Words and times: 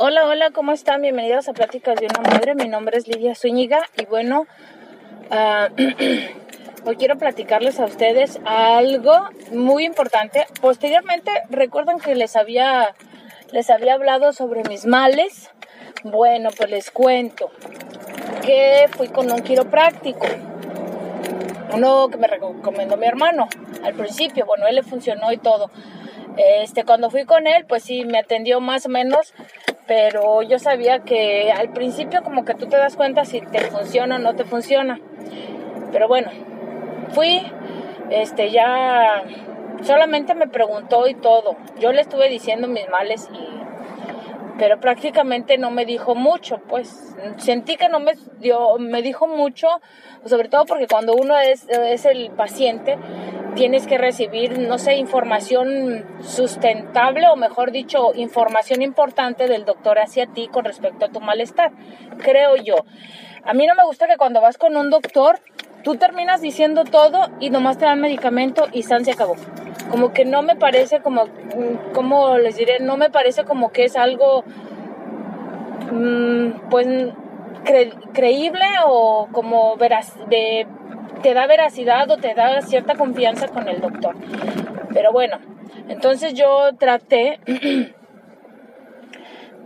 Hola, 0.00 0.28
hola, 0.28 0.52
¿cómo 0.52 0.70
están? 0.70 1.02
Bienvenidos 1.02 1.48
a 1.48 1.52
Pláticas 1.52 1.96
de 1.98 2.06
una 2.06 2.20
Madre. 2.20 2.54
Mi 2.54 2.68
nombre 2.68 2.96
es 2.96 3.08
Lidia 3.08 3.34
Zúñiga 3.34 3.80
y 3.96 4.04
bueno, 4.06 4.46
uh, 5.32 5.74
hoy 6.88 6.96
quiero 6.96 7.18
platicarles 7.18 7.80
a 7.80 7.86
ustedes 7.86 8.38
algo 8.44 9.28
muy 9.50 9.84
importante. 9.84 10.46
Posteriormente, 10.60 11.32
recuerdan 11.50 11.98
que 11.98 12.14
les 12.14 12.36
había, 12.36 12.94
les 13.50 13.70
había 13.70 13.94
hablado 13.94 14.32
sobre 14.32 14.62
mis 14.68 14.86
males. 14.86 15.50
Bueno, 16.04 16.50
pues 16.56 16.70
les 16.70 16.92
cuento 16.92 17.50
que 18.46 18.88
fui 18.96 19.08
con 19.08 19.32
un 19.32 19.40
quiropráctico. 19.40 20.28
Uno 21.74 22.08
que 22.08 22.18
me 22.18 22.28
recomendó 22.28 22.96
mi 22.96 23.06
hermano 23.06 23.48
al 23.82 23.94
principio. 23.94 24.46
Bueno, 24.46 24.68
él 24.68 24.76
le 24.76 24.84
funcionó 24.84 25.32
y 25.32 25.38
todo. 25.38 25.72
Este, 26.36 26.84
cuando 26.84 27.10
fui 27.10 27.24
con 27.24 27.48
él, 27.48 27.66
pues 27.66 27.82
sí, 27.82 28.04
me 28.04 28.20
atendió 28.20 28.60
más 28.60 28.86
o 28.86 28.90
menos 28.90 29.34
pero 29.88 30.42
yo 30.42 30.58
sabía 30.58 31.00
que 31.00 31.50
al 31.50 31.70
principio 31.70 32.22
como 32.22 32.44
que 32.44 32.54
tú 32.54 32.66
te 32.66 32.76
das 32.76 32.94
cuenta 32.94 33.24
si 33.24 33.40
te 33.40 33.60
funciona 33.60 34.16
o 34.16 34.18
no 34.18 34.36
te 34.36 34.44
funciona. 34.44 35.00
Pero 35.90 36.06
bueno, 36.06 36.30
fui, 37.12 37.40
este 38.10 38.50
ya 38.50 39.24
solamente 39.82 40.34
me 40.34 40.46
preguntó 40.46 41.08
y 41.08 41.14
todo. 41.14 41.56
Yo 41.80 41.92
le 41.92 42.02
estuve 42.02 42.28
diciendo 42.28 42.68
mis 42.68 42.86
males 42.90 43.30
y 43.32 43.48
pero 44.58 44.80
prácticamente 44.80 45.56
no 45.56 45.70
me 45.70 45.86
dijo 45.86 46.14
mucho, 46.14 46.58
pues 46.68 47.16
sentí 47.36 47.76
que 47.76 47.88
no 47.88 48.00
me 48.00 48.14
dio, 48.40 48.76
me 48.78 49.02
dijo 49.02 49.28
mucho, 49.28 49.68
sobre 50.24 50.48
todo 50.48 50.66
porque 50.66 50.88
cuando 50.88 51.14
uno 51.14 51.38
es, 51.38 51.68
es 51.68 52.04
el 52.04 52.30
paciente, 52.32 52.98
tienes 53.54 53.86
que 53.86 53.98
recibir, 53.98 54.58
no 54.58 54.78
sé, 54.78 54.96
información 54.96 56.04
sustentable 56.20 57.28
o 57.28 57.36
mejor 57.36 57.70
dicho, 57.70 58.12
información 58.14 58.82
importante 58.82 59.46
del 59.46 59.64
doctor 59.64 59.98
hacia 60.00 60.26
ti 60.26 60.48
con 60.48 60.64
respecto 60.64 61.06
a 61.06 61.08
tu 61.08 61.20
malestar, 61.20 61.72
creo 62.18 62.56
yo. 62.56 62.84
A 63.44 63.54
mí 63.54 63.66
no 63.66 63.74
me 63.76 63.84
gusta 63.84 64.08
que 64.08 64.16
cuando 64.16 64.40
vas 64.40 64.58
con 64.58 64.76
un 64.76 64.90
doctor, 64.90 65.40
tú 65.82 65.96
terminas 65.96 66.40
diciendo 66.40 66.84
todo 66.84 67.28
y 67.40 67.50
nomás 67.50 67.78
te 67.78 67.84
dan 67.84 68.00
medicamento 68.00 68.66
y 68.72 68.82
San 68.82 69.04
se 69.04 69.12
acabó 69.12 69.36
como 69.90 70.12
que 70.12 70.24
no 70.24 70.42
me 70.42 70.56
parece 70.56 71.00
como, 71.00 71.24
como 71.94 72.38
les 72.38 72.56
diré, 72.56 72.80
no 72.80 72.96
me 72.96 73.10
parece 73.10 73.44
como 73.44 73.70
que 73.70 73.84
es 73.84 73.96
algo, 73.96 74.44
mm, 75.90 76.68
pues, 76.70 76.86
creíble 78.12 78.64
o 78.86 79.28
como 79.32 79.76
veraz, 79.76 80.14
te 80.28 81.34
da 81.34 81.46
veracidad 81.46 82.10
o 82.10 82.16
te 82.16 82.34
da 82.34 82.60
cierta 82.62 82.94
confianza 82.94 83.48
con 83.48 83.68
el 83.68 83.80
doctor. 83.80 84.14
Pero 84.92 85.12
bueno, 85.12 85.38
entonces 85.88 86.34
yo 86.34 86.74
traté, 86.78 87.40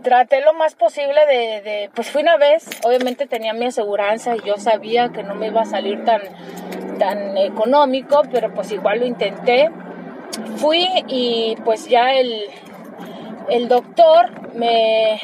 traté 0.03 0.41
lo 0.41 0.53
más 0.53 0.75
posible 0.75 1.25
de, 1.25 1.89
pues 1.95 2.09
fui 2.09 2.21
una 2.21 2.37
vez, 2.37 2.65
obviamente 2.83 3.25
tenía 3.25 3.53
mi 3.53 3.65
aseguranza 3.65 4.35
y 4.35 4.41
yo 4.41 4.57
sabía 4.57 5.09
que 5.09 5.23
no 5.23 5.33
me 5.35 5.47
iba 5.47 5.61
a 5.61 5.65
salir 5.65 6.03
tan, 6.05 6.21
tan 6.99 7.37
económico, 7.37 8.21
pero 8.31 8.53
pues 8.53 8.71
igual 8.71 8.99
lo 8.99 9.05
intenté 9.05 9.71
fui 10.57 10.87
y 11.07 11.55
pues 11.63 11.87
ya 11.87 12.13
el, 12.13 12.45
el 13.49 13.67
doctor 13.67 14.53
me, 14.53 15.19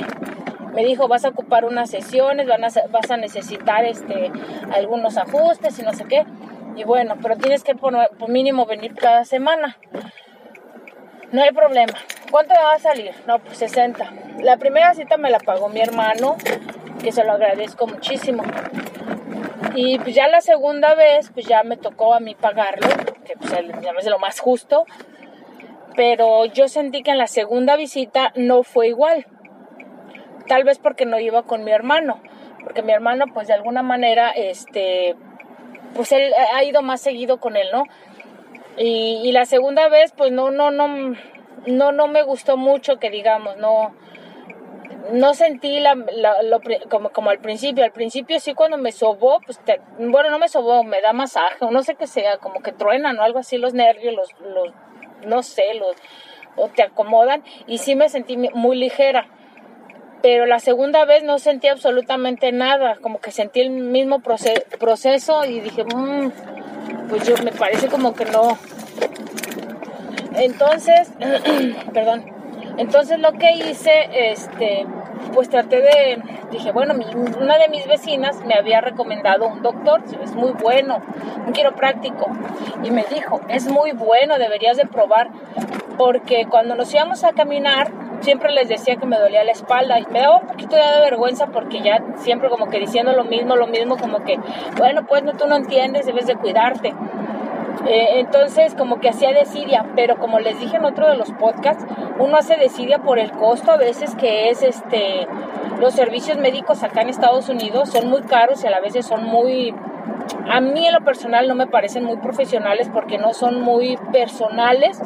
me 0.73 0.83
dijo 0.83 1.07
vas 1.07 1.25
a 1.25 1.29
ocupar 1.29 1.65
unas 1.65 1.89
sesiones, 1.89 2.47
van 2.47 2.63
a, 2.63 2.69
vas 2.89 3.11
a 3.11 3.17
necesitar 3.17 3.85
este, 3.85 4.31
algunos 4.73 5.17
ajustes 5.17 5.77
y 5.79 5.83
no 5.83 5.93
sé 5.93 6.05
qué. 6.05 6.25
Y 6.75 6.83
bueno, 6.83 7.15
pero 7.21 7.35
tienes 7.35 7.63
que 7.63 7.75
por, 7.75 7.93
por, 8.17 8.29
mínimo 8.29 8.65
venir 8.65 8.95
cada 8.95 9.25
semana. 9.25 9.77
No 11.31 11.41
hay 11.43 11.51
problema. 11.51 11.93
¿Cuánto 12.31 12.53
me 12.53 12.61
va 12.61 12.73
a 12.73 12.79
salir? 12.79 13.11
No, 13.25 13.39
pues 13.39 13.57
60. 13.57 14.13
La 14.41 14.57
primera 14.57 14.93
cita 14.93 15.17
me 15.17 15.31
la 15.31 15.39
pagó 15.39 15.67
mi 15.69 15.81
hermano, 15.81 16.37
que 17.01 17.11
se 17.11 17.23
lo 17.23 17.33
agradezco 17.33 17.87
muchísimo. 17.87 18.43
Y 19.73 19.97
pues 19.99 20.13
ya 20.13 20.27
la 20.27 20.41
segunda 20.41 20.93
vez, 20.93 21.31
pues 21.33 21.47
ya 21.47 21.63
me 21.63 21.77
tocó 21.77 22.13
a 22.13 22.19
mí 22.19 22.35
pagarlo, 22.35 22.87
que 23.25 23.35
pues 23.35 23.51
es 23.53 24.05
lo 24.05 24.19
más 24.19 24.39
justo. 24.39 24.85
Pero 25.95 26.45
yo 26.45 26.67
sentí 26.67 27.01
que 27.01 27.11
en 27.11 27.17
la 27.17 27.27
segunda 27.27 27.75
visita 27.75 28.31
no 28.35 28.63
fue 28.63 28.87
igual. 28.89 29.25
Tal 30.47 30.63
vez 30.63 30.77
porque 30.77 31.05
no 31.05 31.19
iba 31.19 31.43
con 31.43 31.63
mi 31.63 31.71
hermano. 31.71 32.21
Porque 32.63 32.83
mi 32.83 32.91
hermano, 32.91 33.25
pues 33.33 33.47
de 33.47 33.53
alguna 33.53 33.81
manera, 33.81 34.29
este, 34.31 35.15
pues 35.95 36.11
él 36.11 36.31
ha 36.53 36.63
ido 36.63 36.83
más 36.83 37.01
seguido 37.01 37.39
con 37.39 37.55
él, 37.55 37.67
¿no? 37.71 37.83
Y, 38.77 39.21
y 39.23 39.31
la 39.31 39.45
segunda 39.45 39.89
vez, 39.89 40.13
pues 40.15 40.31
no, 40.31 40.51
no, 40.51 40.71
no, 40.71 41.15
no, 41.65 41.91
no 41.91 42.07
me 42.07 42.23
gustó 42.23 42.57
mucho 42.57 42.99
que 42.99 43.09
digamos, 43.09 43.57
no, 43.57 43.93
no 45.11 45.33
sentí 45.33 45.79
la, 45.79 45.95
lo, 45.95 46.61
como, 46.89 47.09
como 47.09 47.29
al 47.29 47.39
principio. 47.39 47.83
Al 47.83 47.91
principio 47.91 48.39
sí 48.39 48.53
cuando 48.53 48.77
me 48.77 48.91
sobó, 48.91 49.39
pues 49.41 49.59
bueno, 49.97 50.29
no 50.29 50.39
me 50.39 50.49
sobó, 50.49 50.83
me 50.83 51.01
da 51.01 51.13
masaje, 51.13 51.65
o 51.65 51.71
no 51.71 51.83
sé 51.83 51.95
qué 51.95 52.07
sea, 52.07 52.37
como 52.37 52.61
que 52.61 52.71
truenan 52.71 53.19
o 53.19 53.23
algo 53.23 53.39
así 53.39 53.57
los 53.57 53.73
nervios, 53.73 54.13
los, 54.15 54.29
los 54.41 54.73
no 55.25 55.43
sé, 55.43 55.73
los, 55.73 55.95
o 56.55 56.67
te 56.69 56.83
acomodan 56.83 57.43
y 57.67 57.79
sí 57.79 57.95
me 57.95 58.09
sentí 58.09 58.37
muy 58.37 58.77
ligera. 58.77 59.27
Pero 60.21 60.45
la 60.45 60.59
segunda 60.59 61.05
vez 61.05 61.23
no 61.23 61.39
sentí 61.39 61.69
absolutamente 61.69 62.51
nada, 62.51 62.97
como 63.01 63.21
que 63.21 63.31
sentí 63.31 63.61
el 63.61 63.69
mismo 63.69 64.19
proceso 64.19 65.45
y 65.45 65.61
dije, 65.61 65.85
mmm, 65.85 66.29
pues 67.07 67.25
yo 67.25 67.35
me 67.43 67.51
parece 67.51 67.87
como 67.87 68.13
que 68.13 68.25
no. 68.25 68.57
Entonces, 70.35 71.11
perdón, 71.93 72.25
entonces 72.77 73.19
lo 73.19 73.33
que 73.33 73.51
hice, 73.51 73.91
este, 74.31 74.85
pues 75.33 75.49
traté 75.49 75.81
de, 75.81 76.21
dije, 76.51 76.71
bueno, 76.71 76.93
una 77.39 77.57
de 77.57 77.67
mis 77.69 77.85
vecinas 77.87 78.43
me 78.45 78.53
había 78.53 78.79
recomendado 78.81 79.47
un 79.47 79.61
doctor, 79.61 80.01
es 80.23 80.33
muy 80.33 80.51
bueno, 80.51 80.99
un 81.45 81.51
quiropráctico, 81.51 82.27
y 82.83 82.91
me 82.91 83.03
dijo, 83.03 83.41
es 83.49 83.67
muy 83.69 83.91
bueno, 83.91 84.37
deberías 84.37 84.77
de 84.77 84.85
probar, 84.85 85.29
porque 85.97 86.45
cuando 86.49 86.75
nos 86.75 86.93
íbamos 86.93 87.25
a 87.25 87.33
caminar, 87.33 87.91
siempre 88.21 88.51
les 88.51 88.69
decía 88.69 88.95
que 88.95 89.05
me 89.05 89.17
dolía 89.17 89.43
la 89.43 89.51
espalda 89.51 89.99
y 89.99 90.05
me 90.07 90.21
daba 90.21 90.37
un 90.37 90.47
poquito 90.47 90.75
de 90.75 91.01
vergüenza 91.01 91.47
porque 91.47 91.81
ya 91.81 92.01
siempre 92.17 92.49
como 92.49 92.69
que 92.69 92.79
diciendo 92.79 93.11
lo 93.13 93.23
mismo, 93.23 93.55
lo 93.55 93.67
mismo, 93.67 93.97
como 93.97 94.23
que, 94.23 94.39
bueno, 94.77 95.05
pues 95.05 95.23
no, 95.23 95.33
tú 95.33 95.47
no 95.47 95.55
entiendes, 95.55 96.05
debes 96.05 96.27
de 96.27 96.35
cuidarte. 96.35 96.93
Eh, 97.87 98.19
entonces, 98.19 98.75
como 98.75 98.99
que 98.99 99.09
hacía 99.09 99.31
desidia, 99.31 99.85
pero 99.95 100.17
como 100.17 100.39
les 100.39 100.59
dije 100.59 100.77
en 100.77 100.85
otro 100.85 101.07
de 101.09 101.15
los 101.15 101.31
podcasts, 101.31 101.85
uno 102.19 102.37
hace 102.37 102.57
desidia 102.57 102.99
por 102.99 103.19
el 103.19 103.31
costo 103.31 103.71
a 103.71 103.77
veces 103.77 104.15
que 104.15 104.49
es 104.49 104.61
este 104.63 105.27
los 105.79 105.93
servicios 105.93 106.37
médicos 106.37 106.83
acá 106.83 107.01
en 107.01 107.09
Estados 107.09 107.47
Unidos 107.47 107.89
son 107.89 108.09
muy 108.09 108.21
caros 108.23 108.63
y 108.63 108.67
a 108.67 108.69
la 108.69 108.81
vez 108.81 108.93
son 109.05 109.23
muy 109.23 109.73
a 110.49 110.61
mí 110.61 110.85
en 110.85 110.93
lo 110.93 111.01
personal 111.01 111.47
no 111.47 111.55
me 111.55 111.67
parecen 111.67 112.03
muy 112.03 112.17
profesionales 112.17 112.89
porque 112.93 113.17
no 113.17 113.33
son 113.33 113.61
muy 113.61 113.97
personales. 114.11 115.01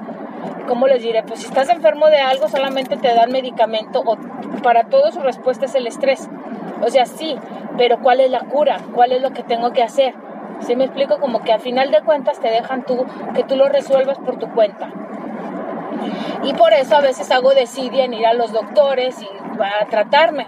¿Cómo 0.68 0.88
les 0.88 1.02
diré? 1.02 1.24
Pues 1.24 1.42
si 1.42 1.46
estás 1.46 1.70
enfermo 1.70 2.08
de 2.08 2.18
algo 2.18 2.48
solamente 2.48 2.98
te 2.98 3.14
dan 3.14 3.32
medicamento 3.32 4.02
o 4.06 4.18
para 4.62 4.86
todo 4.86 5.12
su 5.12 5.20
respuesta 5.20 5.66
es 5.66 5.76
el 5.76 5.88
estrés. 5.88 6.30
O 6.82 6.90
sea, 6.90 7.06
sí, 7.06 7.38
pero 7.78 8.00
¿cuál 8.00 8.22
es 8.22 8.32
la 8.32 8.40
cura? 8.40 8.78
¿Cuál 8.94 9.12
es 9.12 9.22
lo 9.22 9.32
que 9.32 9.44
tengo 9.44 9.72
que 9.74 9.84
hacer? 9.84 10.14
Si 10.62 10.76
me 10.76 10.86
explico? 10.86 11.20
Como 11.20 11.42
que 11.42 11.54
al 11.54 11.60
final 11.60 11.92
de 11.92 12.02
cuentas 12.02 12.40
te 12.40 12.50
dejan 12.50 12.86
tú 12.86 13.06
que 13.36 13.44
tú 13.44 13.56
lo 13.56 13.68
resuelvas 13.70 14.18
por 14.20 14.38
tu 14.40 14.50
cuenta. 14.52 14.90
Y 16.44 16.54
por 16.54 16.74
eso 16.74 16.96
a 16.98 17.02
veces 17.02 17.32
hago 17.32 17.54
decidir 17.54 18.02
en 18.02 18.14
ir 18.14 18.26
a 18.26 18.34
los 18.34 18.52
doctores 18.52 19.22
y 19.22 19.28
a 19.62 19.86
tratarme. 19.88 20.48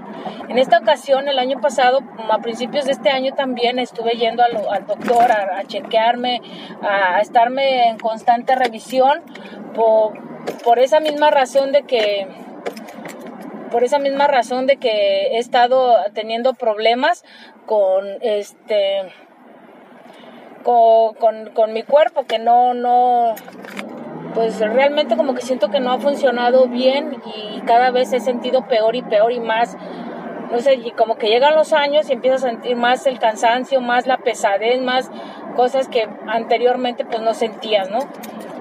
En 0.50 0.58
esta 0.58 0.80
ocasión, 0.80 1.28
el 1.28 1.40
año 1.40 1.60
pasado, 1.62 2.00
a 2.30 2.38
principios 2.40 2.86
de 2.86 2.92
este 2.92 3.10
año 3.10 3.34
también 3.34 3.80
estuve 3.80 4.12
yendo 4.12 4.44
al, 4.44 4.86
doctor 4.86 5.32
a, 5.32 5.64
chequearme, 5.66 6.42
a, 6.82 7.20
estarme 7.22 7.90
en 7.90 7.98
constante 7.98 8.56
revisión 8.56 9.22
por 9.74 10.80
esa 10.80 11.00
misma 11.00 11.32
razón 11.32 11.72
de 11.72 11.84
que 11.84 12.28
por 13.72 13.84
esa 13.84 14.00
misma 14.00 14.28
razón 14.28 14.68
de 14.68 14.78
que 14.78 15.36
he 15.36 15.38
estado 15.38 15.98
teniendo 16.14 16.54
problemas 16.54 17.26
con 17.66 18.06
este 18.22 19.12
con, 20.66 21.52
con, 21.54 21.74
mi 21.74 21.84
cuerpo, 21.84 22.26
que 22.26 22.40
no, 22.40 22.74
no, 22.74 23.36
pues 24.34 24.60
realmente 24.60 25.16
como 25.16 25.36
que 25.36 25.44
siento 25.44 25.70
que 25.70 25.80
no 25.80 25.92
ha 25.92 26.00
funcionado 26.00 26.68
bien 26.68 27.22
y 27.36 27.62
cada 27.62 27.92
vez 27.92 28.12
he 28.14 28.20
sentido 28.20 28.68
peor 28.68 28.96
y 28.96 29.04
peor 29.04 29.32
y 29.32 29.40
más, 29.40 29.78
no 30.52 30.60
sé, 30.60 30.74
y 30.74 30.90
como 30.92 31.18
que 31.18 31.28
llegan 31.28 31.56
los 31.56 31.72
años 31.72 32.10
y 32.10 32.14
empiezo 32.14 32.38
a 32.38 32.50
sentir 32.50 32.76
más 32.76 33.06
el 33.06 33.20
cansancio, 33.20 33.80
más 33.80 34.08
la 34.08 34.18
pesadez, 34.18 34.82
más 34.82 35.12
cosas 35.56 35.88
que 35.88 36.10
anteriormente 36.28 37.06
pues 37.06 37.22
no 37.22 37.36
sentías, 37.36 37.92
¿no? 37.92 38.00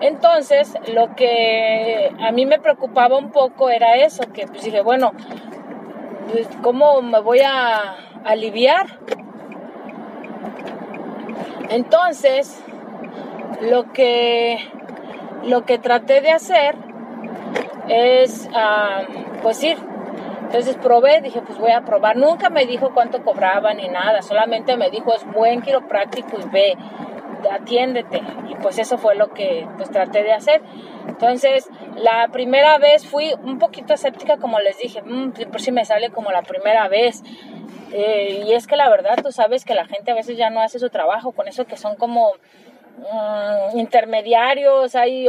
Entonces, 0.03 0.75
lo 0.93 1.15
que 1.15 2.12
a 2.21 2.33
mí 2.33 2.45
me 2.45 2.59
preocupaba 2.59 3.17
un 3.17 3.31
poco 3.31 3.71
era 3.71 3.97
eso, 3.97 4.25
que 4.35 4.47
pues 4.47 4.62
dije, 4.62 4.83
bueno, 4.83 5.12
pues, 6.31 6.49
¿cómo 6.62 7.01
me 7.01 7.21
voy 7.21 7.41
a 7.41 7.97
aliviar? 8.25 8.99
Entonces, 11.70 12.62
lo 13.61 13.93
que, 13.93 14.58
lo 15.44 15.64
que 15.64 15.78
traté 15.78 16.20
de 16.20 16.31
hacer 16.31 16.76
es, 17.88 18.49
ah, 18.55 19.02
pues 19.43 19.62
ir. 19.62 19.78
Entonces 20.43 20.76
probé, 20.76 21.20
dije, 21.20 21.40
pues 21.43 21.58
voy 21.58 21.72
a 21.72 21.81
probar. 21.81 22.16
Nunca 22.16 22.49
me 22.49 22.64
dijo 22.66 22.93
cuánto 22.94 23.25
cobraba 23.25 23.75
ni 23.75 23.88
nada, 23.88 24.22
solamente 24.22 24.76
me 24.76 24.90
dijo, 24.90 25.12
es 25.12 25.25
buen 25.32 25.62
quiropráctico 25.62 26.38
y 26.40 26.49
ve, 26.49 26.76
atiéndete. 27.50 28.22
Y 28.49 28.55
pues 28.56 28.78
eso 28.78 28.96
fue 28.99 29.17
lo 29.17 29.32
que 29.32 29.67
pues 29.76 29.90
traté 29.90 30.22
de 30.22 30.32
hacer. 30.32 30.62
Entonces, 31.08 31.69
la 31.96 32.28
primera 32.28 32.78
vez 32.78 33.06
fui 33.06 33.34
un 33.43 33.58
poquito 33.58 33.94
escéptica, 33.94 34.37
como 34.37 34.60
les 34.60 34.78
dije, 34.78 35.02
mmm, 35.02 35.31
por 35.50 35.60
si 35.60 35.72
me 35.72 35.84
sale 35.84 36.10
como 36.10 36.31
la 36.31 36.43
primera 36.43 36.88
vez. 36.88 37.22
Eh, 37.92 38.44
y 38.46 38.52
es 38.54 38.66
que 38.66 38.76
la 38.76 38.88
verdad, 38.88 39.19
tú 39.22 39.32
sabes 39.32 39.64
que 39.64 39.75
la 39.75 39.86
gente 39.86 40.10
a 40.10 40.14
veces 40.14 40.36
ya 40.36 40.50
no 40.50 40.60
hace 40.60 40.78
su 40.78 40.90
trabajo, 40.90 41.32
con 41.32 41.48
eso 41.48 41.64
que 41.64 41.76
son 41.76 41.96
como 41.96 42.32
mm, 42.98 43.78
intermediarios, 43.78 44.94
hay 44.94 45.28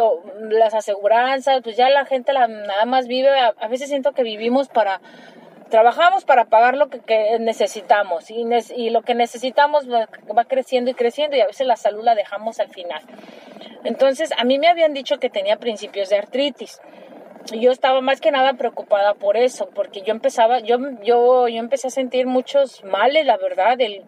las 0.50 0.74
aseguranzas, 0.74 1.62
pues 1.64 1.78
ya 1.78 1.90
la 1.90 2.06
gente 2.06 2.34
nada 2.34 2.86
más 2.86 3.08
vive, 3.08 3.30
a, 3.40 3.68
veces 3.68 3.90
siento 3.90 4.14
que 4.14 4.24
vivimos 4.24 4.68
para, 4.68 5.02
trabajamos 5.70 6.26
para 6.26 6.46
pagar 6.46 6.76
lo 6.76 6.90
que, 6.90 7.38
necesitamos 7.40 8.32
y, 8.32 8.90
lo 8.90 9.02
que 9.02 9.16
necesitamos 9.16 9.88
va 9.90 10.46
creciendo 10.46 10.92
y 10.92 10.94
creciendo 10.94 11.38
y 11.38 11.42
a 11.42 11.48
veces 11.48 11.68
la 11.68 11.76
salud 11.76 12.04
la 12.04 12.16
dejamos 12.16 12.60
al 12.60 12.70
final. 12.70 13.02
Entonces, 13.84 14.32
a 14.38 14.44
mí 14.44 14.58
me 14.58 14.68
habían 14.68 14.94
dicho 14.94 15.20
que 15.20 15.30
tenía 15.30 15.58
principios 15.58 16.10
de 16.10 16.18
artritis 16.18 16.82
yo 17.54 17.72
estaba 17.72 18.02
más 18.02 18.22
que 18.22 18.32
nada 18.32 18.54
preocupada 18.54 19.14
por 19.14 19.38
eso, 19.38 19.70
porque 19.74 20.02
yo 20.02 20.12
empezaba, 20.12 20.60
yo, 20.60 20.78
yo, 21.04 21.48
yo 21.48 21.60
empecé 21.60 21.88
a 21.88 21.92
sentir 21.92 22.26
muchos 22.26 22.84
males, 22.84 23.26
la 23.26 23.38
verdad, 23.38 23.80
el, 23.80 24.04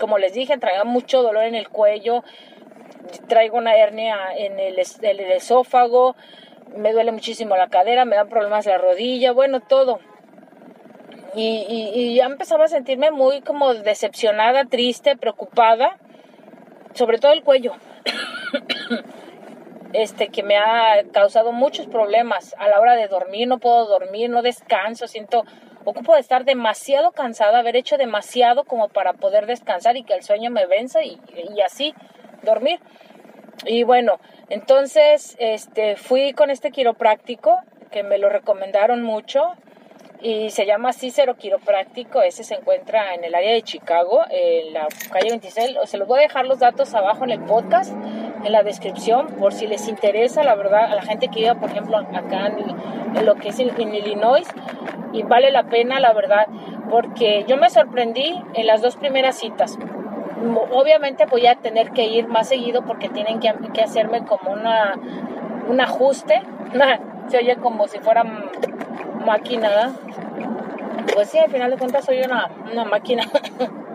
como 0.00 0.18
les 0.18 0.32
dije, 0.34 0.58
traía 0.58 0.84
mucho 0.84 1.22
dolor 1.22 1.44
en 1.44 1.54
el 1.54 1.68
cuello, 1.68 2.24
traigo 3.28 3.56
una 3.56 3.76
hernia 3.76 4.16
en 4.36 4.58
el, 4.58 4.76
el, 4.78 5.20
esófago, 5.32 6.16
me 6.76 6.92
duele 6.92 7.12
muchísimo 7.12 7.56
la 7.56 7.68
cadera, 7.68 8.04
me 8.04 8.16
dan 8.16 8.28
problemas 8.28 8.66
la 8.66 8.78
rodilla, 8.78 9.32
bueno, 9.32 9.60
todo. 9.60 10.00
Y, 11.34 11.66
y, 11.68 11.90
y 11.94 12.14
ya 12.16 12.24
empezaba 12.24 12.64
a 12.64 12.68
sentirme 12.68 13.10
muy 13.10 13.42
como 13.42 13.74
decepcionada, 13.74 14.64
triste, 14.64 15.16
preocupada, 15.16 15.98
sobre 16.94 17.18
todo 17.18 17.32
el 17.32 17.42
cuello. 17.42 17.74
Este, 19.96 20.28
que 20.28 20.42
me 20.42 20.58
ha 20.58 21.02
causado 21.10 21.52
muchos 21.52 21.86
problemas 21.86 22.54
a 22.58 22.68
la 22.68 22.78
hora 22.80 22.94
de 22.96 23.08
dormir, 23.08 23.48
no 23.48 23.58
puedo 23.58 23.86
dormir, 23.86 24.28
no 24.28 24.42
descanso, 24.42 25.08
siento, 25.08 25.44
ocupo 25.84 26.12
de 26.12 26.20
estar 26.20 26.44
demasiado 26.44 27.12
cansada, 27.12 27.60
haber 27.60 27.76
hecho 27.76 27.96
demasiado 27.96 28.64
como 28.64 28.88
para 28.88 29.14
poder 29.14 29.46
descansar 29.46 29.96
y 29.96 30.04
que 30.04 30.12
el 30.12 30.22
sueño 30.22 30.50
me 30.50 30.66
venza 30.66 31.02
y, 31.02 31.18
así 31.64 31.94
dormir. 32.42 32.78
Y 33.64 33.84
bueno, 33.84 34.20
entonces 34.50 35.34
este, 35.38 35.96
fui 35.96 36.34
con 36.34 36.50
este 36.50 36.70
quiropráctico 36.70 37.58
que 37.90 38.02
me 38.02 38.18
lo 38.18 38.28
recomendaron 38.28 39.02
mucho 39.02 39.54
y 40.20 40.50
se 40.50 40.66
llama 40.66 40.92
Cícero 40.92 41.36
Quiropráctico. 41.36 42.22
Ese 42.22 42.44
se 42.44 42.54
encuentra 42.54 43.14
en 43.14 43.24
el 43.24 43.34
área 43.34 43.52
de 43.52 43.62
Chicago, 43.62 44.22
en 44.30 44.72
la 44.72 44.88
calle 45.10 45.30
26. 45.30 45.78
Se 45.84 45.98
los 45.98 46.08
voy 46.08 46.18
a 46.18 46.22
dejar 46.22 46.46
los 46.46 46.58
datos 46.58 46.94
abajo 46.94 47.24
en 47.24 47.30
el 47.30 47.40
podcast, 47.40 47.92
en 48.46 48.52
la 48.52 48.62
descripción, 48.62 49.26
por 49.38 49.52
si 49.52 49.66
les 49.66 49.88
interesa, 49.88 50.44
la 50.44 50.54
verdad, 50.54 50.84
a 50.84 50.94
la 50.94 51.02
gente 51.02 51.28
que 51.28 51.40
vive, 51.40 51.56
por 51.56 51.68
ejemplo, 51.68 51.98
acá 51.98 52.46
en, 52.46 53.26
lo 53.26 53.34
que 53.34 53.48
es 53.48 53.58
en, 53.58 53.94
Illinois. 53.94 54.46
Y 55.12 55.24
vale 55.24 55.50
la 55.50 55.64
pena, 55.64 55.98
la 55.98 56.12
verdad, 56.12 56.46
porque 56.88 57.44
yo 57.48 57.56
me 57.56 57.70
sorprendí 57.70 58.40
en 58.54 58.66
las 58.66 58.82
dos 58.82 58.96
primeras 58.96 59.36
citas. 59.36 59.78
Obviamente 60.72 61.26
voy 61.26 61.46
a 61.46 61.56
tener 61.56 61.90
que 61.90 62.06
ir 62.06 62.28
más 62.28 62.48
seguido 62.48 62.82
porque 62.82 63.08
tienen 63.08 63.40
que, 63.40 63.52
que 63.74 63.82
hacerme 63.82 64.24
como 64.24 64.52
una, 64.52 64.94
un 65.68 65.80
ajuste. 65.80 66.42
Se 67.28 67.38
oye 67.38 67.56
como 67.56 67.88
si 67.88 67.98
fuera 67.98 68.22
máquina, 69.24 69.92
Pues 71.12 71.30
sí, 71.30 71.38
al 71.38 71.50
final 71.50 71.72
de 71.72 71.78
cuentas 71.78 72.04
soy 72.04 72.20
una, 72.20 72.48
una 72.70 72.84
máquina. 72.84 73.24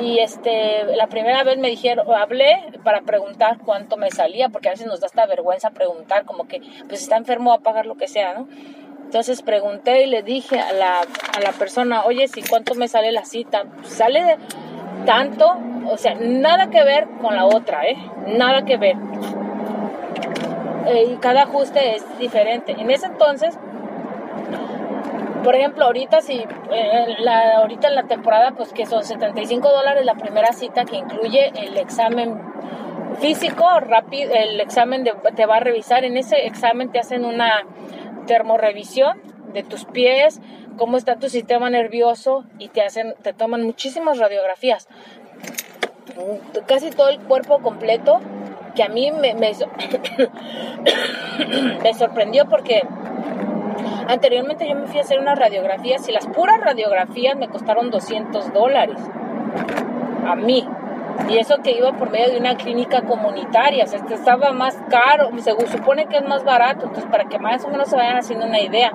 y 0.00 0.18
este, 0.18 0.84
la 0.96 1.06
primera 1.06 1.44
vez 1.44 1.58
me 1.58 1.68
dijeron, 1.68 2.06
hablé 2.14 2.72
para 2.82 3.02
preguntar 3.02 3.58
cuánto 3.64 3.96
me 3.96 4.10
salía, 4.10 4.48
porque 4.48 4.68
a 4.68 4.72
veces 4.72 4.86
nos 4.86 5.00
da 5.00 5.06
esta 5.06 5.26
vergüenza 5.26 5.70
preguntar, 5.70 6.24
como 6.24 6.48
que, 6.48 6.60
pues 6.88 7.02
está 7.02 7.16
enfermo, 7.16 7.52
a 7.52 7.58
pagar 7.58 7.86
lo 7.86 7.96
que 7.96 8.08
sea, 8.08 8.34
¿no? 8.34 8.48
Entonces 9.04 9.42
pregunté 9.42 10.04
y 10.04 10.06
le 10.06 10.22
dije 10.22 10.58
a 10.58 10.72
la, 10.72 11.00
a 11.00 11.40
la 11.40 11.52
persona, 11.52 12.04
oye, 12.04 12.28
si 12.28 12.42
cuánto 12.42 12.74
me 12.74 12.88
sale 12.88 13.12
la 13.12 13.26
cita, 13.26 13.64
sale 13.82 14.24
de 14.24 14.36
tanto, 15.04 15.54
o 15.86 15.96
sea, 15.98 16.14
nada 16.14 16.70
que 16.70 16.82
ver 16.82 17.06
con 17.20 17.36
la 17.36 17.44
otra, 17.44 17.84
¿eh? 17.86 17.96
Nada 18.26 18.64
que 18.64 18.78
ver. 18.78 18.96
Eh, 20.86 21.12
y 21.12 21.16
cada 21.16 21.42
ajuste 21.42 21.96
es 21.96 22.18
diferente. 22.18 22.72
En 22.72 22.90
ese 22.90 23.06
entonces 23.06 23.58
por 25.42 25.54
ejemplo, 25.54 25.86
ahorita 25.86 26.20
si 26.20 26.44
eh, 26.70 27.16
ahorita 27.56 27.88
en 27.88 27.94
la 27.94 28.04
temporada, 28.04 28.52
pues 28.52 28.72
que 28.72 28.86
son 28.86 29.04
75 29.04 29.68
dólares 29.68 30.04
la 30.04 30.14
primera 30.14 30.52
cita 30.52 30.84
que 30.84 30.96
incluye 30.96 31.52
el 31.54 31.76
examen 31.76 32.40
físico 33.20 33.64
rápido, 33.80 34.32
el 34.34 34.60
examen 34.60 35.04
te 35.34 35.46
va 35.46 35.56
a 35.56 35.60
revisar, 35.60 36.04
en 36.04 36.16
ese 36.16 36.46
examen 36.46 36.90
te 36.90 36.98
hacen 36.98 37.24
una 37.24 37.64
termorrevisión 38.26 39.20
de 39.52 39.62
tus 39.62 39.84
pies, 39.84 40.40
cómo 40.78 40.96
está 40.96 41.16
tu 41.16 41.28
sistema 41.28 41.70
nervioso 41.70 42.44
y 42.58 42.68
te 42.68 42.82
hacen, 42.82 43.14
te 43.22 43.32
toman 43.32 43.62
muchísimas 43.62 44.18
radiografías, 44.18 44.88
casi 46.66 46.90
todo 46.90 47.10
el 47.10 47.20
cuerpo 47.20 47.60
completo, 47.60 48.20
que 48.74 48.82
a 48.82 48.88
mí 48.88 49.12
me 49.12 49.54
sorprendió 51.94 52.46
porque 52.46 52.82
Anteriormente 54.08 54.68
yo 54.68 54.74
me 54.74 54.86
fui 54.86 54.98
a 54.98 55.02
hacer 55.02 55.18
unas 55.18 55.38
radiografías 55.38 56.08
y 56.08 56.12
las 56.12 56.26
puras 56.26 56.60
radiografías 56.60 57.36
me 57.36 57.48
costaron 57.48 57.90
200 57.90 58.52
dólares. 58.52 58.98
A 60.26 60.34
mí. 60.34 60.66
Y 61.28 61.38
eso 61.38 61.58
que 61.62 61.72
iba 61.72 61.92
por 61.92 62.10
medio 62.10 62.30
de 62.30 62.38
una 62.38 62.56
clínica 62.56 63.02
comunitaria, 63.02 63.84
o 63.84 63.86
sea, 63.86 64.00
estaba 64.10 64.52
más 64.52 64.76
caro, 64.88 65.30
se 65.38 65.54
supone 65.68 66.06
que 66.06 66.16
es 66.16 66.26
más 66.26 66.42
barato, 66.42 66.86
entonces 66.86 67.10
para 67.10 67.24
que 67.24 67.38
más 67.38 67.64
o 67.64 67.68
menos 67.68 67.88
se 67.88 67.96
vayan 67.96 68.16
haciendo 68.16 68.46
una 68.46 68.60
idea. 68.60 68.92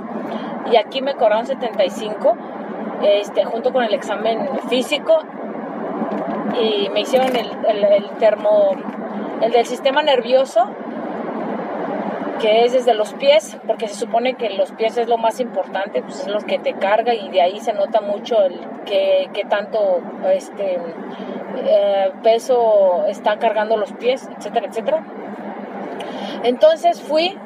Y 0.71 0.77
aquí 0.77 1.01
me 1.01 1.13
cobraron 1.13 1.45
75, 1.45 2.35
este, 3.03 3.45
junto 3.45 3.71
con 3.71 3.83
el 3.83 3.93
examen 3.93 4.49
físico, 4.67 5.19
y 6.59 6.89
me 6.89 7.01
hicieron 7.01 7.35
el, 7.35 7.51
el, 7.67 7.83
el 7.83 8.09
termo, 8.17 8.71
el 9.41 9.51
del 9.51 9.65
sistema 9.65 10.01
nervioso, 10.01 10.67
que 12.39 12.65
es 12.65 12.73
desde 12.73 12.93
los 12.93 13.13
pies, 13.13 13.57
porque 13.65 13.87
se 13.87 13.95
supone 13.95 14.35
que 14.35 14.49
los 14.51 14.71
pies 14.71 14.97
es 14.97 15.07
lo 15.07 15.17
más 15.17 15.39
importante, 15.39 16.01
pues 16.01 16.21
es 16.21 16.27
lo 16.27 16.39
que 16.39 16.59
te 16.59 16.73
carga 16.73 17.13
y 17.13 17.29
de 17.29 17.41
ahí 17.41 17.59
se 17.59 17.73
nota 17.73 18.01
mucho 18.01 18.43
el 18.43 18.59
que, 18.85 19.29
tanto 19.49 20.01
este 20.31 20.77
eh, 21.63 22.11
peso 22.23 23.05
está 23.07 23.37
cargando 23.37 23.77
los 23.77 23.91
pies, 23.93 24.29
etcétera, 24.37 24.67
etcétera. 24.67 25.03
Entonces 26.43 27.01
fui 27.01 27.37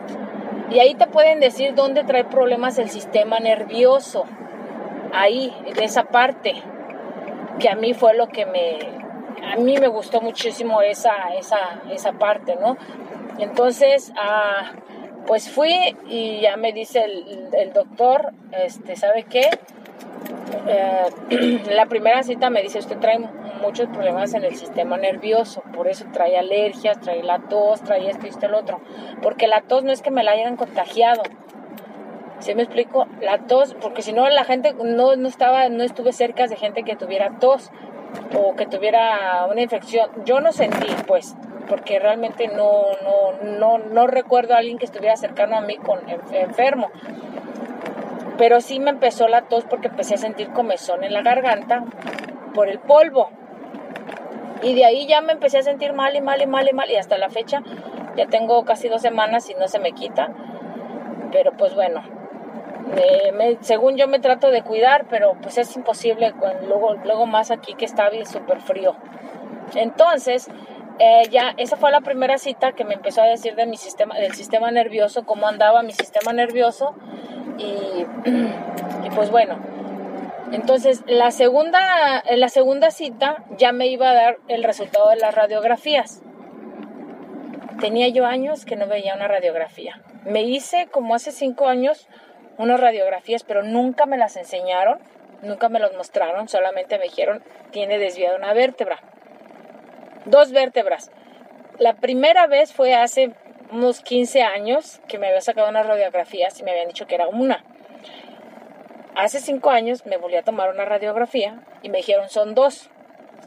y 0.70 0.80
ahí 0.80 0.96
te 0.96 1.08
pueden 1.08 1.40
decir 1.40 1.74
dónde 1.76 2.04
trae 2.04 2.24
problemas 2.24 2.78
el 2.78 2.90
sistema 2.90 3.40
nervioso, 3.40 4.26
ahí, 5.14 5.54
de 5.76 5.84
esa 5.84 6.04
parte, 6.04 6.54
que 7.60 7.70
a 7.70 7.76
mí 7.76 7.94
fue 7.94 8.14
lo 8.16 8.28
que 8.28 8.46
me, 8.46 8.80
a 9.52 9.58
mí 9.58 9.78
me 9.78 9.88
gustó 9.88 10.22
muchísimo 10.22 10.82
esa, 10.82 11.34
esa, 11.38 11.82
esa 11.92 12.14
parte, 12.14 12.56
¿no? 12.56 12.78
Entonces, 13.42 14.14
ah, 14.18 14.74
pues 15.26 15.50
fui 15.50 15.74
y 16.08 16.42
ya 16.42 16.58
me 16.58 16.74
dice 16.74 17.04
el, 17.04 17.74
doctor, 17.74 18.34
este, 18.52 18.96
¿sabe 18.96 19.24
qué? 19.24 19.50
Eh, 20.68 21.64
la 21.76 21.88
primera 21.88 22.22
cita 22.22 22.52
me 22.52 22.62
dice, 22.62 22.80
usted 22.80 23.00
trae 23.00 23.20
muchos 23.62 23.88
problemas 23.88 24.34
en 24.36 24.44
el 24.44 24.56
sistema 24.56 24.98
nervioso, 24.98 25.64
por 25.74 25.88
eso 25.88 26.06
trae 26.14 26.38
alergias, 26.38 27.00
trae 27.00 27.24
la 27.24 27.40
tos, 27.40 27.82
trae 27.82 28.10
esto 28.10 28.28
y 28.28 28.30
esto 28.30 28.46
el 28.46 28.54
otro. 28.54 28.80
Porque 29.24 29.48
la 29.48 29.62
tos 29.62 29.84
no 29.84 29.92
es 29.92 30.02
que 30.02 30.12
me 30.12 30.24
la 30.24 30.32
hayan 30.32 30.56
contagiado. 30.56 31.24
¿Sí 32.40 32.54
me 32.54 32.64
explico? 32.64 33.08
La 33.22 33.40
tos, 33.40 33.76
porque 33.82 34.04
si 34.04 34.14
no 34.14 34.30
la 34.30 34.44
gente 34.44 34.74
no, 34.74 35.16
no 35.16 35.28
estaba, 35.28 35.70
no 35.70 35.84
estuve 35.84 36.14
cerca 36.14 36.48
de 36.48 36.56
gente 36.56 36.84
que 36.84 36.96
tuviera 36.96 37.40
tos 37.40 37.72
o 38.38 38.56
que 38.56 38.68
tuviera 38.68 39.48
una 39.50 39.62
infección. 39.62 40.10
Yo 40.26 40.42
no 40.42 40.52
sentí, 40.52 40.88
pues, 41.08 41.36
porque 41.68 42.00
realmente 42.00 42.48
no, 42.48 42.84
no, 43.04 43.58
no, 43.58 43.78
no 43.78 44.08
recuerdo 44.08 44.54
a 44.54 44.58
alguien 44.58 44.78
que 44.78 44.86
estuviera 44.86 45.16
cercano 45.16 45.58
a 45.58 45.62
mí 45.62 45.78
con 45.78 46.00
enfermo. 46.32 46.90
Pero 48.38 48.62
sí 48.62 48.80
me 48.80 48.90
empezó 48.90 49.28
la 49.28 49.44
tos 49.44 49.66
porque 49.66 49.88
empecé 49.88 50.16
a 50.16 50.18
sentir 50.18 50.52
comezón 50.52 51.04
en 51.04 51.14
la 51.14 51.22
garganta 51.22 51.84
por 52.54 52.68
el 52.68 52.80
polvo. 52.80 53.30
Y 54.64 54.76
de 54.76 54.86
ahí 54.86 55.08
ya 55.08 55.22
me 55.22 55.34
empecé 55.34 55.60
a 55.60 55.64
sentir 55.64 55.94
mal 55.94 56.16
y 56.16 56.22
mal 56.22 56.42
y 56.42 56.48
mal 56.48 56.68
y 56.68 56.74
mal. 56.74 56.90
Y 56.90 56.96
hasta 56.96 57.18
la 57.18 57.30
fecha 57.30 57.62
ya 58.16 58.28
tengo 58.28 58.64
casi 58.66 58.90
dos 58.90 59.02
semanas 59.02 59.50
y 59.50 59.54
no 59.56 59.68
se 59.68 59.80
me 59.80 59.92
quita. 59.92 60.30
Pero 61.32 61.54
pues 61.54 61.74
bueno, 61.76 62.04
según 63.62 63.98
yo 63.98 64.08
me 64.08 64.20
trato 64.20 64.50
de 64.52 64.64
cuidar, 64.64 65.06
pero 65.10 65.36
pues 65.42 65.58
es 65.58 65.76
imposible 65.76 66.34
luego, 66.68 66.96
luego 67.06 67.26
más 67.26 67.52
aquí 67.52 67.74
que 67.74 67.86
está 67.86 68.10
bien 68.10 68.26
súper 68.26 68.62
frío. 68.62 68.96
Entonces, 69.76 70.50
eh, 71.04 71.24
ya 71.32 71.56
esa 71.58 71.78
fue 71.78 71.90
la 71.90 72.02
primera 72.02 72.38
cita 72.38 72.74
que 72.74 72.84
me 72.86 72.94
empezó 72.94 73.24
a 73.24 73.26
decir 73.26 73.56
de 73.56 73.66
mi 73.66 73.76
sistema, 73.76 74.14
del 74.20 74.36
sistema 74.36 74.70
nervioso, 74.70 75.26
cómo 75.26 75.48
andaba 75.48 75.82
mi 75.82 75.94
sistema 75.94 76.32
nervioso 76.32 76.94
y, 77.58 78.06
pues 79.16 79.32
bueno, 79.32 79.58
entonces 80.52 81.02
la 81.08 81.32
segunda, 81.32 82.22
en 82.28 82.40
la 82.40 82.50
segunda 82.50 82.92
cita 82.92 83.44
ya 83.58 83.72
me 83.72 83.88
iba 83.88 84.12
a 84.12 84.14
dar 84.14 84.38
el 84.48 84.64
resultado 84.64 85.10
de 85.10 85.16
las 85.16 85.34
radiografías. 85.34 86.22
Tenía 87.80 88.08
yo 88.10 88.28
años 88.28 88.64
que 88.64 88.76
no 88.76 88.86
veía 88.86 89.16
una 89.16 89.28
radiografía. 89.28 90.00
Me 90.24 90.44
hice 90.44 90.86
como 90.92 91.16
hace 91.16 91.32
cinco 91.32 91.68
años 91.68 92.08
unas 92.60 92.80
radiografías, 92.80 93.44
pero 93.44 93.64
nunca 93.64 94.06
me 94.06 94.20
las 94.20 94.36
enseñaron, 94.38 95.00
nunca 95.42 95.68
me 95.68 95.80
las 95.80 95.94
mostraron, 95.94 96.48
solamente 96.48 97.00
me 97.00 97.06
dijeron, 97.06 97.42
tiene 97.72 97.98
desviada 97.98 98.38
una 98.38 98.54
vértebra. 98.54 99.00
Dos 100.26 100.52
vértebras. 100.52 101.12
La 101.80 101.96
primera 101.96 102.46
vez 102.46 102.74
fue 102.74 102.94
hace 102.94 103.32
unos 103.72 104.02
15 104.02 104.44
años 104.44 105.02
que 105.08 105.18
me 105.18 105.28
había 105.28 105.42
sacado 105.42 105.70
unas 105.70 105.86
radiografías 105.86 106.60
y 106.60 106.64
me 106.64 106.72
habían 106.72 106.88
dicho 106.88 107.08
que 107.08 107.16
era 107.16 107.28
una. 107.28 107.64
Hace 109.16 109.40
cinco 109.40 109.72
años 109.72 110.06
me 110.06 110.18
volví 110.18 110.36
a 110.36 110.44
tomar 110.44 110.70
una 110.70 110.86
radiografía 110.86 111.60
y 111.82 111.90
me 111.90 111.98
dijeron 111.98 112.30
son 112.30 112.54
dos 112.54 112.90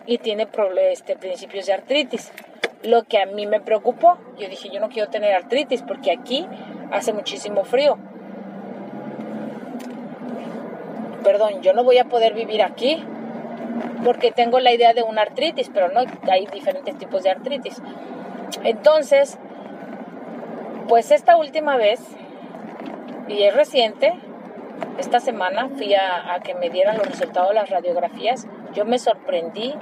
y 0.07 0.19
tiene 0.19 0.49
este, 0.91 1.17
principios 1.17 1.67
de 1.67 1.75
artritis. 1.75 2.33
Lo 2.83 3.05
que 3.05 3.19
a 3.19 3.27
mí 3.27 3.47
me 3.47 3.61
preocupó, 3.61 4.19
yo 4.37 4.49
dije 4.49 4.69
yo 4.69 4.81
no 4.81 4.89
quiero 4.89 5.09
tener 5.11 5.33
artritis 5.33 5.83
porque 5.83 6.11
aquí 6.11 6.47
hace 6.91 7.13
muchísimo 7.13 7.65
frío. 7.65 7.99
Perdón, 11.23 11.63
yo 11.63 11.73
no 11.73 11.85
voy 11.85 11.99
a 11.99 12.05
poder 12.05 12.35
vivir 12.35 12.63
aquí 12.63 13.03
porque 14.05 14.31
tengo 14.31 14.61
la 14.61 14.73
idea 14.73 14.93
de 14.93 15.03
una 15.03 15.23
artritis, 15.23 15.71
pero 15.73 15.89
no, 15.89 16.01
hay 16.31 16.47
diferentes 16.47 16.97
tipos 16.99 17.23
de 17.23 17.31
artritis. 17.31 17.81
Entonces, 18.63 19.39
pues 20.89 21.11
esta 21.11 21.37
última 21.37 21.77
vez, 21.77 22.01
y 23.29 23.43
es 23.43 23.55
reciente, 23.55 24.13
esta 24.99 25.21
semana 25.21 25.69
fui 25.69 25.95
a, 25.95 26.39
que 26.45 26.55
me 26.55 26.71
dieran 26.71 26.99
los 26.99 27.07
resultados 27.07 27.49
de 27.49 27.55
las 27.55 27.71
radiografías. 27.71 28.47
Yo 28.75 28.85
me 28.85 28.99
sorprendí 28.99 29.75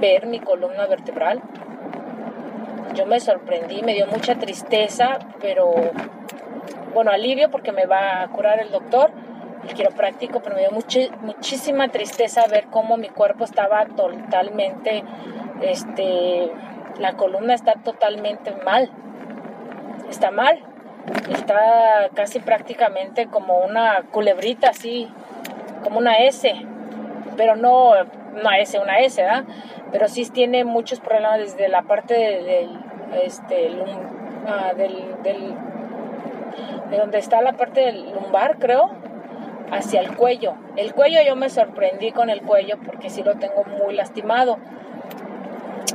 ver 0.00 0.26
mi 0.26 0.40
columna 0.40 0.86
vertebral. 0.86 1.42
Yo 2.94 3.04
me 3.06 3.20
sorprendí, 3.20 3.82
me 3.82 3.94
dio 3.94 4.06
mucha 4.06 4.36
tristeza, 4.36 5.18
pero 5.40 5.74
bueno, 6.94 7.10
alivio 7.10 7.50
porque 7.50 7.72
me 7.72 7.84
va 7.84 8.22
a 8.22 8.28
curar 8.28 8.60
el 8.60 8.70
doctor, 8.70 9.10
el 9.66 9.74
quiropráctico, 9.74 10.40
pero 10.40 10.56
me 10.56 10.62
dio 10.62 10.70
muchísima 11.22 11.88
tristeza 11.88 12.44
ver 12.50 12.66
cómo 12.66 12.96
mi 12.96 13.08
cuerpo 13.08 13.44
estaba 13.44 13.86
totalmente, 13.86 15.04
este, 15.62 16.50
la 16.98 17.14
columna 17.14 17.54
está 17.54 17.74
totalmente 17.74 18.52
mal, 18.64 18.90
está 20.08 20.30
mal, 20.30 20.60
está 21.30 22.10
casi 22.14 22.40
prácticamente 22.40 23.26
como 23.26 23.58
una 23.58 24.02
culebrita 24.10 24.70
así, 24.70 25.08
como 25.82 25.98
una 25.98 26.16
S, 26.18 26.52
pero 27.36 27.56
no 27.56 27.92
una 28.38 28.58
S, 28.58 28.78
una 28.78 28.98
S, 29.00 29.22
¿verdad? 29.22 29.44
Pero 29.92 30.08
sí 30.08 30.28
tiene 30.30 30.64
muchos 30.64 31.00
problemas 31.00 31.38
desde 31.38 31.68
la 31.68 31.82
parte 31.82 32.14
del, 32.14 32.70
este, 33.22 33.70
ah, 34.46 34.72
del, 34.76 35.22
del, 35.22 35.54
de 36.90 36.98
donde 36.98 37.18
está 37.18 37.40
la 37.40 37.52
parte 37.52 37.80
del 37.80 38.12
lumbar, 38.12 38.58
creo, 38.58 38.90
hacia 39.70 40.00
el 40.00 40.16
cuello. 40.16 40.54
El 40.76 40.94
cuello 40.94 41.20
yo 41.26 41.36
me 41.36 41.48
sorprendí 41.48 42.12
con 42.12 42.30
el 42.30 42.42
cuello 42.42 42.76
porque 42.84 43.10
sí 43.10 43.22
lo 43.22 43.34
tengo 43.36 43.64
muy 43.64 43.94
lastimado 43.94 44.58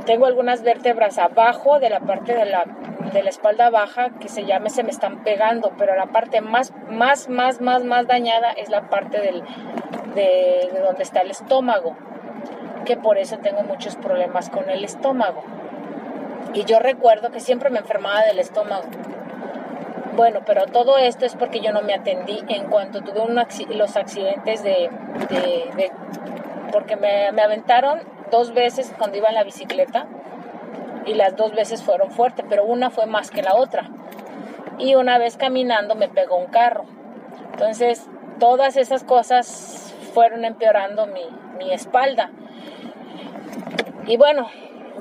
tengo 0.05 0.25
algunas 0.25 0.63
vértebras 0.63 1.17
abajo 1.17 1.79
de 1.79 1.89
la 1.89 1.99
parte 1.99 2.33
de 2.33 2.45
la, 2.45 2.65
de 3.13 3.23
la 3.23 3.29
espalda 3.29 3.69
baja 3.69 4.09
que 4.19 4.29
se 4.29 4.45
llame 4.45 4.69
se 4.69 4.83
me 4.83 4.89
están 4.89 5.23
pegando, 5.23 5.73
pero 5.77 5.95
la 5.95 6.07
parte 6.07 6.41
más, 6.41 6.73
más, 6.89 7.29
más, 7.29 7.61
más, 7.61 7.83
más 7.83 8.07
dañada 8.07 8.51
es 8.51 8.69
la 8.69 8.89
parte 8.89 9.19
del, 9.19 9.43
de, 10.15 10.69
de 10.73 10.79
donde 10.83 11.03
está 11.03 11.21
el 11.21 11.31
estómago, 11.31 11.95
que 12.85 12.97
por 12.97 13.17
eso 13.17 13.37
tengo 13.37 13.63
muchos 13.63 13.95
problemas 13.95 14.49
con 14.49 14.69
el 14.69 14.83
estómago. 14.83 15.43
Y 16.53 16.65
yo 16.65 16.79
recuerdo 16.79 17.31
que 17.31 17.39
siempre 17.39 17.69
me 17.69 17.79
enfermaba 17.79 18.23
del 18.23 18.39
estómago. 18.39 18.87
Bueno, 20.21 20.41
pero 20.45 20.67
todo 20.67 20.99
esto 20.99 21.25
es 21.25 21.33
porque 21.33 21.61
yo 21.61 21.71
no 21.71 21.81
me 21.81 21.95
atendí 21.95 22.43
en 22.47 22.67
cuanto 22.67 23.01
tuve 23.01 23.25
los 23.73 23.97
accidentes 23.97 24.61
de, 24.61 24.91
porque 26.71 26.95
me, 26.95 27.29
aventaron 27.41 28.01
dos 28.29 28.53
veces 28.53 28.93
cuando 28.99 29.17
iba 29.17 29.29
en 29.29 29.33
la 29.33 29.43
bicicleta 29.43 30.05
y 31.07 31.15
las 31.15 31.35
dos 31.35 31.53
veces 31.53 31.81
fueron 31.81 32.11
fuertes, 32.11 32.45
pero 32.47 32.65
una 32.65 32.91
fue 32.91 33.07
más 33.07 33.31
que 33.31 33.41
la 33.41 33.55
otra. 33.55 33.89
Y 34.77 34.93
una 34.93 35.17
vez 35.17 35.37
caminando 35.37 35.95
me 35.95 36.07
pegó 36.07 36.35
un 36.35 36.51
carro. 36.51 36.85
Entonces, 37.53 38.07
todas 38.39 38.77
esas 38.77 39.03
cosas 39.03 39.95
fueron 40.13 40.45
empeorando 40.45 41.07
mi 41.07 41.73
espalda. 41.73 42.29
Y 44.05 44.17
bueno, 44.17 44.51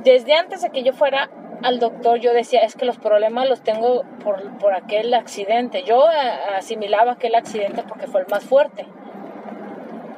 desde 0.02 0.32
antes 0.32 0.62
de 0.62 0.70
que 0.70 0.82
yo 0.82 0.94
fuera 0.94 1.28
al 1.62 1.78
doctor, 1.78 2.18
yo 2.18 2.32
decía, 2.32 2.60
es 2.60 2.74
que 2.74 2.84
los 2.86 2.98
problemas 2.98 3.48
los 3.48 3.60
tengo 3.60 4.04
por, 4.24 4.58
por 4.58 4.72
aquel 4.74 5.12
accidente. 5.14 5.82
Yo 5.82 6.06
asimilaba 6.56 7.12
aquel 7.12 7.34
accidente 7.34 7.82
porque 7.86 8.06
fue 8.06 8.22
el 8.22 8.26
más 8.28 8.44
fuerte 8.44 8.86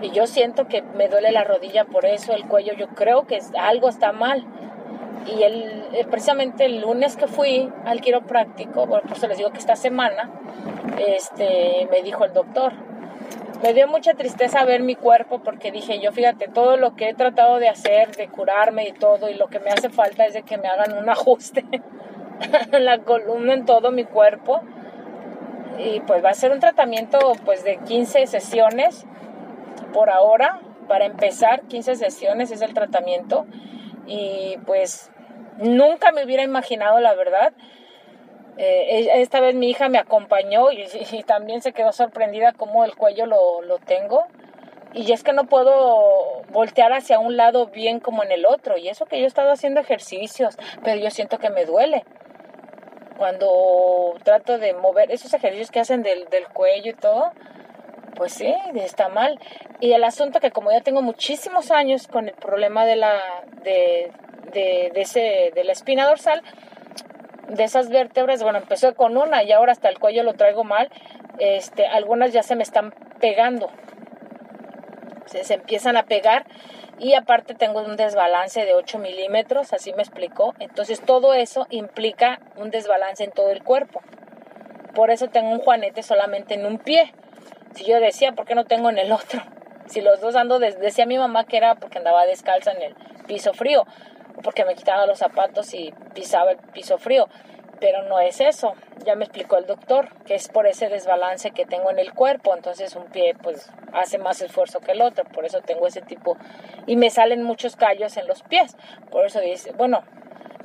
y 0.02 0.10
yo 0.10 0.26
siento 0.26 0.66
que 0.66 0.82
me 0.82 1.08
duele 1.08 1.30
la 1.30 1.44
rodilla 1.44 1.84
por 1.84 2.04
eso, 2.04 2.34
el 2.34 2.46
cuello, 2.46 2.74
yo 2.74 2.88
creo 2.88 3.26
que 3.26 3.38
algo 3.58 3.88
está 3.88 4.12
mal. 4.12 4.44
Y 5.26 5.44
el, 5.44 5.86
eh, 5.92 6.04
precisamente 6.10 6.64
el 6.64 6.80
lunes 6.80 7.16
que 7.16 7.28
fui 7.28 7.70
al 7.84 8.00
quiropráctico, 8.00 8.86
bueno, 8.86 9.04
pues 9.08 9.22
les 9.22 9.38
digo 9.38 9.50
que 9.50 9.58
esta 9.58 9.76
semana, 9.76 10.28
este, 11.06 11.86
me 11.90 12.02
dijo 12.02 12.24
el 12.24 12.32
doctor, 12.32 12.72
me 13.62 13.74
dio 13.74 13.86
mucha 13.88 14.14
tristeza 14.14 14.64
ver 14.64 14.82
mi 14.82 14.94
cuerpo 14.94 15.42
porque 15.42 15.70
dije 15.70 16.00
yo, 16.00 16.12
fíjate, 16.12 16.48
todo 16.48 16.76
lo 16.76 16.94
que 16.96 17.08
he 17.08 17.14
tratado 17.14 17.58
de 17.58 17.68
hacer, 17.68 18.14
de 18.16 18.28
curarme 18.28 18.88
y 18.88 18.92
todo, 18.92 19.28
y 19.28 19.34
lo 19.34 19.48
que 19.48 19.60
me 19.60 19.70
hace 19.70 19.90
falta 19.90 20.24
es 20.24 20.34
de 20.34 20.42
que 20.42 20.58
me 20.58 20.68
hagan 20.68 20.96
un 20.96 21.08
ajuste 21.08 21.64
en 22.72 22.84
la 22.84 22.98
columna, 22.98 23.54
en 23.54 23.64
todo 23.64 23.90
mi 23.90 24.04
cuerpo. 24.04 24.60
Y 25.78 26.00
pues 26.00 26.24
va 26.24 26.30
a 26.30 26.34
ser 26.34 26.52
un 26.52 26.60
tratamiento 26.60 27.18
pues 27.44 27.64
de 27.64 27.78
15 27.78 28.26
sesiones 28.26 29.06
por 29.92 30.10
ahora, 30.10 30.60
para 30.88 31.06
empezar, 31.06 31.62
15 31.62 31.96
sesiones 31.96 32.50
es 32.50 32.62
el 32.62 32.74
tratamiento 32.74 33.46
y 34.06 34.58
pues 34.66 35.10
nunca 35.58 36.12
me 36.12 36.24
hubiera 36.24 36.42
imaginado 36.42 37.00
la 37.00 37.14
verdad. 37.14 37.52
Eh, 38.58 39.08
esta 39.14 39.40
vez 39.40 39.54
mi 39.54 39.70
hija 39.70 39.88
me 39.88 39.98
acompañó 39.98 40.70
y, 40.72 41.22
también 41.24 41.62
se 41.62 41.72
quedó 41.72 41.92
sorprendida 41.92 42.52
cómo 42.52 42.84
el 42.84 42.94
cuello 42.96 43.26
lo, 43.26 43.62
lo 43.62 43.78
tengo. 43.78 44.26
Y 44.94 45.10
es 45.12 45.22
que 45.22 45.32
no 45.32 45.44
puedo 45.44 46.42
voltear 46.50 46.92
hacia 46.92 47.18
un 47.18 47.36
lado 47.36 47.68
bien 47.68 47.98
como 47.98 48.22
en 48.22 48.30
el 48.30 48.44
otro. 48.44 48.76
Y 48.76 48.88
eso 48.88 49.06
que 49.06 49.18
yo 49.18 49.24
he 49.24 49.28
estado 49.28 49.50
haciendo 49.50 49.80
ejercicios, 49.80 50.58
pero 50.84 51.00
yo 51.00 51.10
siento 51.10 51.38
que 51.38 51.48
me 51.48 51.64
duele. 51.64 52.04
Cuando 53.16 54.14
trato 54.22 54.58
de 54.58 54.74
mover 54.74 55.10
esos 55.10 55.32
ejercicios 55.32 55.70
que 55.70 55.80
hacen 55.80 56.02
del, 56.02 56.28
del 56.28 56.46
cuello 56.48 56.90
y 56.90 56.94
todo, 56.94 57.32
pues 58.14 58.34
sí, 58.34 58.54
está 58.74 59.08
mal. 59.08 59.38
Y 59.80 59.92
el 59.92 60.04
asunto 60.04 60.40
que 60.40 60.50
como 60.50 60.70
ya 60.70 60.80
tengo 60.80 61.02
muchísimos 61.02 61.70
años 61.70 62.06
con 62.06 62.28
el 62.28 62.34
problema 62.34 62.84
de 62.84 62.96
la, 62.96 63.20
de, 63.62 64.12
de, 64.52 64.92
ese, 64.94 65.52
de 65.54 65.64
la 65.64 65.72
espina 65.72 66.06
dorsal, 66.06 66.42
de 67.48 67.64
esas 67.64 67.88
vértebras, 67.88 68.42
bueno, 68.42 68.58
empezó 68.58 68.94
con 68.94 69.16
una 69.16 69.42
y 69.42 69.52
ahora 69.52 69.72
hasta 69.72 69.88
el 69.88 69.98
cuello 69.98 70.22
lo 70.22 70.34
traigo 70.34 70.64
mal, 70.64 70.90
este, 71.38 71.86
algunas 71.86 72.32
ya 72.32 72.42
se 72.42 72.56
me 72.56 72.62
están 72.62 72.94
pegando, 73.20 73.70
se, 75.26 75.44
se 75.44 75.54
empiezan 75.54 75.96
a 75.96 76.04
pegar 76.04 76.46
y 76.98 77.14
aparte 77.14 77.54
tengo 77.54 77.80
un 77.80 77.96
desbalance 77.96 78.64
de 78.64 78.74
8 78.74 78.98
milímetros, 78.98 79.72
así 79.72 79.92
me 79.92 80.02
explicó, 80.02 80.54
entonces 80.60 81.00
todo 81.00 81.34
eso 81.34 81.66
implica 81.70 82.40
un 82.56 82.70
desbalance 82.70 83.24
en 83.24 83.32
todo 83.32 83.50
el 83.50 83.62
cuerpo, 83.62 84.02
por 84.94 85.10
eso 85.10 85.28
tengo 85.28 85.50
un 85.50 85.58
juanete 85.58 86.02
solamente 86.02 86.54
en 86.54 86.66
un 86.66 86.78
pie, 86.78 87.12
si 87.74 87.84
yo 87.84 88.00
decía, 88.00 88.32
¿por 88.32 88.46
qué 88.46 88.54
no 88.54 88.64
tengo 88.64 88.90
en 88.90 88.98
el 88.98 89.12
otro? 89.12 89.42
Si 89.86 90.00
los 90.00 90.20
dos 90.20 90.36
ando, 90.36 90.58
decía 90.58 91.04
mi 91.04 91.18
mamá 91.18 91.44
que 91.44 91.58
era 91.58 91.74
porque 91.74 91.98
andaba 91.98 92.24
descalza 92.24 92.70
en 92.70 92.80
el 92.80 92.94
piso 93.26 93.52
frío, 93.52 93.84
porque 94.42 94.64
me 94.64 94.74
quitaba 94.74 95.06
los 95.06 95.18
zapatos 95.18 95.72
y 95.74 95.92
pisaba 96.14 96.52
el 96.52 96.58
piso 96.58 96.98
frío. 96.98 97.28
Pero 97.80 98.04
no 98.04 98.20
es 98.20 98.40
eso, 98.40 98.74
ya 99.04 99.16
me 99.16 99.24
explicó 99.24 99.56
el 99.56 99.66
doctor, 99.66 100.08
que 100.24 100.36
es 100.36 100.48
por 100.48 100.68
ese 100.68 100.88
desbalance 100.88 101.50
que 101.50 101.66
tengo 101.66 101.90
en 101.90 101.98
el 101.98 102.12
cuerpo, 102.12 102.54
entonces 102.54 102.94
un 102.94 103.06
pie 103.06 103.34
pues 103.42 103.72
hace 103.92 104.18
más 104.18 104.40
esfuerzo 104.40 104.78
que 104.78 104.92
el 104.92 105.02
otro, 105.02 105.24
por 105.24 105.44
eso 105.44 105.62
tengo 105.62 105.88
ese 105.88 106.00
tipo, 106.00 106.36
y 106.86 106.94
me 106.94 107.10
salen 107.10 107.42
muchos 107.42 107.74
callos 107.74 108.16
en 108.16 108.28
los 108.28 108.44
pies, 108.44 108.76
por 109.10 109.26
eso 109.26 109.40
dice, 109.40 109.72
bueno, 109.72 110.04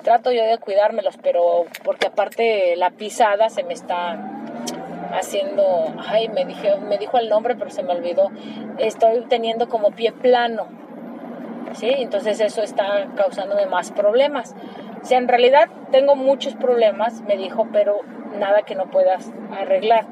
trato 0.03 0.31
yo 0.31 0.43
de 0.43 0.59
cuidármelos, 0.59 1.17
pero 1.24 1.65
porque 1.83 2.05
aparte 2.05 2.75
la 2.75 2.91
pisada 2.91 3.50
se 3.50 3.63
me 3.63 3.74
está 3.74 4.17
haciendo, 5.12 5.93
ay, 5.97 6.29
me, 6.29 6.45
dije, 6.45 6.75
me 6.77 6.97
dijo 6.97 7.17
el 7.17 7.29
nombre, 7.29 7.55
pero 7.55 7.69
se 7.69 7.83
me 7.83 7.93
olvidó, 7.93 8.29
estoy 8.77 9.25
teniendo 9.27 9.69
como 9.69 9.91
pie 9.91 10.12
plano, 10.12 10.67
¿sí? 11.74 11.89
Entonces 11.97 12.39
eso 12.39 12.62
está 12.62 13.07
causándome 13.15 13.65
más 13.65 13.91
problemas. 13.91 14.55
O 15.01 15.05
sea, 15.05 15.17
en 15.17 15.27
realidad 15.27 15.69
tengo 15.91 16.15
muchos 16.15 16.55
problemas, 16.55 17.21
me 17.21 17.38
dijo, 17.38 17.67
pero 17.71 18.00
nada 18.38 18.63
que 18.63 18.75
no 18.75 18.86
puedas 18.86 19.31
arreglar. 19.51 20.05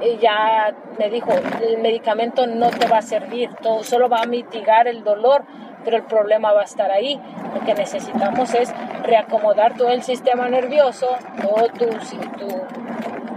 y 0.00 0.18
ya 0.18 0.74
me 0.98 1.10
dijo, 1.10 1.30
el 1.60 1.78
medicamento 1.78 2.46
no 2.46 2.70
te 2.70 2.86
va 2.86 2.98
a 2.98 3.02
servir, 3.02 3.50
todo, 3.60 3.82
solo 3.82 4.08
va 4.08 4.22
a 4.22 4.26
mitigar 4.26 4.86
el 4.86 5.02
dolor, 5.02 5.44
pero 5.84 5.96
el 5.96 6.04
problema 6.04 6.52
va 6.52 6.60
a 6.60 6.64
estar 6.64 6.90
ahí. 6.90 7.20
Lo 7.54 7.64
que 7.64 7.74
necesitamos 7.74 8.54
es 8.54 8.72
reacomodar 9.02 9.76
todo 9.76 9.90
el 9.90 10.02
sistema 10.02 10.48
nervioso, 10.48 11.08
todo 11.42 11.66
tu, 11.68 11.86
tu, 11.86 12.48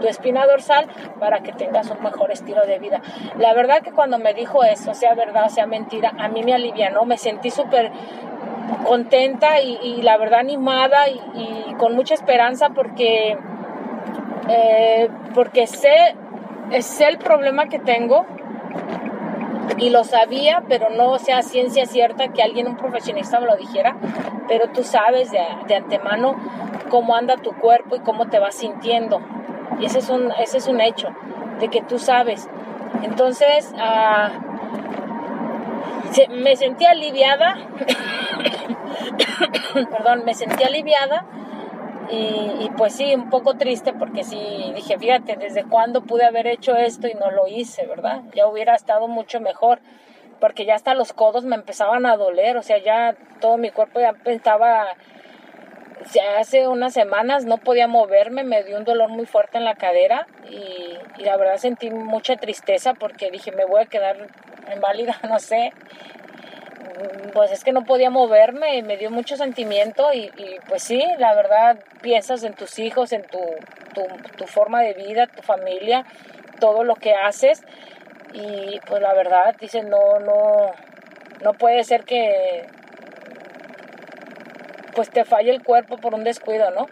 tu 0.02 0.08
espina 0.08 0.46
dorsal 0.46 0.88
para 1.20 1.40
que 1.40 1.54
tengas 1.54 1.90
un 1.90 2.04
mejor 2.04 2.32
estilo 2.32 2.66
de 2.66 2.80
vida. 2.80 3.02
La 3.38 3.54
verdad 3.54 3.82
que 3.82 3.92
cuando 3.92 4.18
me 4.18 4.34
dijo 4.34 4.64
eso, 4.64 4.94
sea 4.94 5.14
verdad, 5.16 5.48
sea 5.48 5.68
mentira, 5.68 6.14
a 6.18 6.28
mí 6.28 6.44
me 6.44 6.54
alivianó, 6.54 7.06
me 7.06 7.18
sentí 7.18 7.52
súper 7.52 7.92
contenta 8.86 9.62
y, 9.62 10.02
la 10.02 10.18
verdad 10.18 10.40
animada 10.40 11.08
y, 11.10 11.76
con 11.78 11.96
mucha 11.96 12.14
esperanza 12.14 12.70
porque, 12.70 13.38
eh, 14.50 15.10
porque 15.34 15.66
sé 15.68 16.16
es 16.72 17.02
el 17.02 17.18
problema 17.18 17.68
que 17.68 17.80
tengo 17.80 18.26
y 19.78 19.90
lo 19.90 20.04
sabía, 20.04 20.64
pero 20.68 20.90
no 20.90 21.18
sea 21.18 21.42
ciencia 21.42 21.86
cierta 21.86 22.28
que 22.30 22.44
alguien, 22.44 22.68
un 22.68 22.78
profesionista 22.78 23.40
me 23.40 23.48
lo 23.48 23.56
dijera, 23.56 23.96
pero 24.48 24.70
tú 24.70 24.84
sabes 24.84 25.32
de, 25.32 25.76
antemano 25.76 26.36
cómo 26.90 27.16
anda 27.16 27.38
tu 27.38 27.52
cuerpo 27.54 27.96
y 27.96 28.00
cómo 28.00 28.28
te 28.28 28.40
vas 28.40 28.56
sintiendo. 28.56 29.22
Y 29.80 29.86
ese 29.86 30.00
es 30.00 30.10
un, 30.10 30.32
ese 30.40 30.58
es 30.58 30.68
un 30.68 30.82
hecho, 30.82 31.10
de 31.60 31.70
que 31.70 31.82
tú 31.82 32.00
sabes. 32.00 32.48
Entonces, 33.04 33.74
uh, 33.76 34.52
me 36.30 36.56
sentí 36.56 36.86
aliviada, 36.86 37.58
perdón, 39.92 40.24
me 40.26 40.34
sentí 40.34 40.64
aliviada 40.64 41.26
y, 42.10 42.70
pues 42.78 42.94
sí, 42.94 43.16
un 43.16 43.30
poco 43.30 43.56
triste 43.56 43.94
porque 43.94 44.26
sí, 44.26 44.72
dije, 44.76 44.98
fíjate, 44.98 45.38
¿desde 45.38 45.64
cuándo 45.64 46.02
pude 46.02 46.26
haber 46.26 46.46
hecho 46.48 46.76
esto 46.76 47.08
y 47.08 47.14
no 47.14 47.32
lo 47.32 47.48
hice, 47.48 47.86
verdad? 47.88 48.22
Ya 48.36 48.48
hubiera 48.48 48.76
estado 48.76 49.08
mucho 49.08 49.40
mejor 49.40 49.80
porque 50.42 50.66
ya 50.66 50.76
hasta 50.76 50.94
los 50.94 51.14
codos 51.14 51.46
me 51.46 51.56
empezaban 51.56 52.06
a 52.06 52.18
doler, 52.18 52.58
o 52.58 52.64
sea, 52.64 52.80
ya 52.80 53.16
todo 53.40 53.58
mi 53.58 53.70
cuerpo 53.70 54.02
ya 54.02 54.14
estaba, 54.26 54.88
hace 56.38 56.68
unas 56.68 56.94
semanas 56.94 57.46
no 57.46 57.58
podía 57.58 57.88
moverme, 57.88 58.44
me 58.44 58.64
dio 58.64 58.78
un 58.78 58.84
dolor 58.84 59.10
muy 59.10 59.26
fuerte 59.26 59.58
en 59.58 59.66
la 59.66 59.76
cadera 59.76 60.28
y, 60.50 60.98
y 61.18 61.24
la 61.24 61.38
verdad 61.38 61.58
sentí 61.58 61.90
mucha 61.90 62.36
tristeza 62.38 62.94
porque 62.94 63.32
dije, 63.32 63.52
me 63.52 63.66
voy 63.66 63.82
a 63.82 63.86
quedar 63.86 64.28
inválida, 64.74 65.20
no 65.30 65.40
sé, 65.40 65.74
pues 67.34 67.52
es 67.52 67.64
que 67.64 67.72
no 67.72 67.84
podía 67.84 68.10
moverme, 68.10 68.82
me 68.84 68.98
dio 68.98 69.10
mucho 69.10 69.36
sentimiento 69.36 70.14
y, 70.14 70.32
pues 70.68 70.84
sí, 70.84 71.04
la 71.18 71.34
verdad 71.36 71.80
piensas 72.02 72.44
en 72.44 72.54
tus 72.54 72.80
hijos, 72.80 73.12
en 73.14 73.24
tu, 73.24 73.40
tu, 74.38 74.46
forma 74.46 74.82
de 74.82 74.94
vida, 74.94 75.28
tu 75.28 75.42
familia, 75.42 76.06
todo 76.60 76.84
lo 76.84 76.96
que 76.96 77.14
haces 77.14 77.64
y 78.34 78.80
pues 78.86 79.02
la 79.02 79.14
verdad 79.14 79.56
dice 79.60 79.84
no, 79.84 80.20
no, 80.20 80.72
no 81.42 81.54
puede 81.54 81.84
ser 81.84 82.04
que 82.04 82.66
pues 84.96 85.10
te 85.10 85.26
falle 85.26 85.52
el 85.52 85.64
cuerpo 85.64 85.98
por 85.98 86.14
un 86.14 86.24
descuido, 86.24 86.72
¿no? 86.72 86.88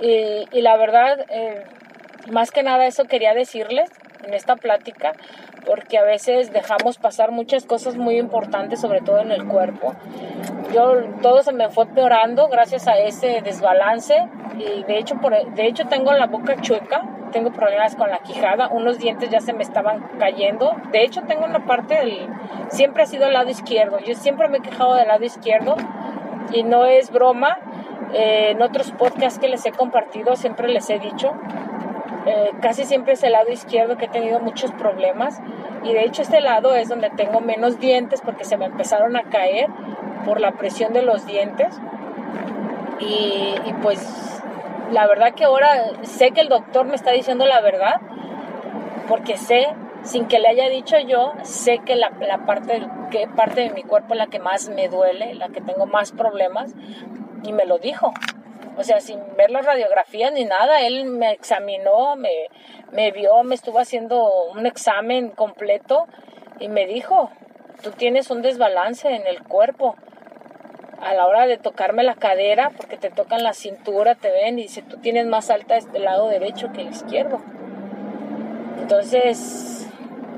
Y, 0.00 0.46
y 0.50 0.62
la 0.62 0.76
verdad, 0.76 1.24
eh, 1.28 1.64
más 2.30 2.50
que 2.50 2.62
nada 2.62 2.86
eso 2.86 3.04
quería 3.04 3.34
decirles 3.34 3.90
en 4.24 4.34
esta 4.34 4.56
plática, 4.56 5.12
porque 5.66 5.98
a 5.98 6.02
veces 6.02 6.52
dejamos 6.52 6.98
pasar 6.98 7.30
muchas 7.30 7.64
cosas 7.64 7.96
muy 7.96 8.18
importantes, 8.18 8.80
sobre 8.80 9.00
todo 9.00 9.20
en 9.20 9.30
el 9.30 9.46
cuerpo. 9.46 9.94
Yo 10.72 11.04
todo 11.20 11.42
se 11.42 11.52
me 11.52 11.68
fue 11.68 11.86
peorando 11.86 12.48
gracias 12.48 12.88
a 12.88 12.98
ese 12.98 13.42
desbalance 13.42 14.28
y 14.58 14.82
de 14.84 14.98
hecho 14.98 15.16
por, 15.16 15.54
de 15.54 15.66
hecho 15.66 15.86
tengo 15.86 16.12
la 16.12 16.26
boca 16.26 16.56
chueca, 16.60 17.02
tengo 17.30 17.52
problemas 17.52 17.96
con 17.96 18.10
la 18.10 18.18
quijada, 18.18 18.68
unos 18.68 18.98
dientes 18.98 19.30
ya 19.30 19.40
se 19.40 19.52
me 19.52 19.62
estaban 19.62 20.00
cayendo. 20.18 20.74
De 20.90 21.04
hecho 21.04 21.22
tengo 21.22 21.44
una 21.44 21.64
parte 21.66 21.94
del 21.94 22.28
siempre 22.68 23.02
ha 23.02 23.06
sido 23.06 23.26
el 23.26 23.32
lado 23.32 23.50
izquierdo. 23.50 23.98
Yo 24.00 24.14
siempre 24.14 24.48
me 24.48 24.58
he 24.58 24.62
quejado 24.62 24.94
del 24.94 25.08
lado 25.08 25.24
izquierdo 25.24 25.76
y 26.52 26.62
no 26.62 26.84
es 26.84 27.10
broma. 27.10 27.58
Eh, 28.14 28.50
en 28.50 28.60
otros 28.60 28.90
podcasts 28.92 29.38
que 29.38 29.48
les 29.48 29.64
he 29.64 29.72
compartido 29.72 30.36
siempre 30.36 30.68
les 30.68 30.90
he 30.90 30.98
dicho 30.98 31.32
eh, 32.24 32.52
casi 32.60 32.84
siempre 32.84 33.14
es 33.14 33.22
el 33.24 33.32
lado 33.32 33.50
izquierdo 33.50 33.96
que 33.96 34.04
he 34.04 34.08
tenido 34.08 34.38
muchos 34.38 34.70
problemas 34.72 35.40
y 35.82 35.92
de 35.92 36.04
hecho 36.04 36.22
este 36.22 36.40
lado 36.40 36.74
es 36.76 36.88
donde 36.88 37.10
tengo 37.10 37.40
menos 37.40 37.80
dientes 37.80 38.20
porque 38.20 38.44
se 38.44 38.56
me 38.56 38.66
empezaron 38.66 39.16
a 39.16 39.24
caer 39.24 39.66
por 40.24 40.40
la 40.40 40.52
presión 40.52 40.92
de 40.92 41.02
los 41.02 41.26
dientes 41.26 41.74
y, 43.00 43.56
pues 43.82 44.40
la 44.92 45.08
verdad 45.08 45.34
que 45.34 45.44
ahora 45.44 45.68
sé 46.02 46.30
que 46.30 46.42
el 46.42 46.48
doctor 46.48 46.86
me 46.86 46.94
está 46.94 47.10
diciendo 47.10 47.44
la 47.44 47.60
verdad 47.60 48.00
porque 49.08 49.36
sé 49.36 49.66
sin 50.02 50.26
que 50.26 50.38
le 50.38 50.48
haya 50.48 50.68
dicho 50.68 50.98
yo, 50.98 51.32
sé 51.42 51.78
que 51.78 51.96
la, 51.96 52.10
la 52.20 52.46
parte, 52.46 52.86
parte 53.36 53.60
de 53.62 53.70
mi 53.70 53.82
cuerpo 53.82 54.14
es 54.14 54.18
la 54.18 54.26
que 54.26 54.38
más 54.38 54.68
me 54.68 54.88
duele, 54.88 55.34
la 55.34 55.48
que 55.48 55.60
tengo 55.60 55.86
más 55.86 56.12
problemas, 56.12 56.72
y 57.44 57.52
me 57.52 57.64
lo 57.64 57.78
dijo 57.78 58.12
o 58.76 58.84
sea, 58.84 59.00
sin 59.00 59.20
ver 59.36 59.50
las 59.50 59.66
radiografías 59.66 60.32
ni 60.32 60.44
nada, 60.44 60.80
él 60.80 61.04
me 61.04 61.32
examinó, 61.32 62.16
me, 62.16 62.48
me 62.90 63.10
vio, 63.10 63.42
me 63.44 63.54
estuvo 63.54 63.78
haciendo 63.78 64.30
un 64.50 64.66
examen 64.66 65.30
completo 65.30 66.06
y 66.58 66.68
me 66.68 66.86
dijo, 66.86 67.30
tú 67.82 67.90
tienes 67.90 68.30
un 68.30 68.42
desbalance 68.42 69.08
en 69.08 69.26
el 69.26 69.42
cuerpo 69.42 69.96
a 71.00 71.14
la 71.14 71.26
hora 71.26 71.46
de 71.46 71.58
tocarme 71.58 72.04
la 72.04 72.14
cadera, 72.14 72.70
porque 72.76 72.96
te 72.96 73.10
tocan 73.10 73.42
la 73.42 73.52
cintura, 73.52 74.14
te 74.14 74.30
ven 74.30 74.58
y 74.58 74.62
dice, 74.62 74.82
tú 74.82 74.98
tienes 74.98 75.26
más 75.26 75.50
alta 75.50 75.76
este 75.76 75.98
lado 75.98 76.28
derecho 76.28 76.72
que 76.72 76.82
el 76.82 76.90
izquierdo. 76.90 77.40
Entonces, 78.80 79.81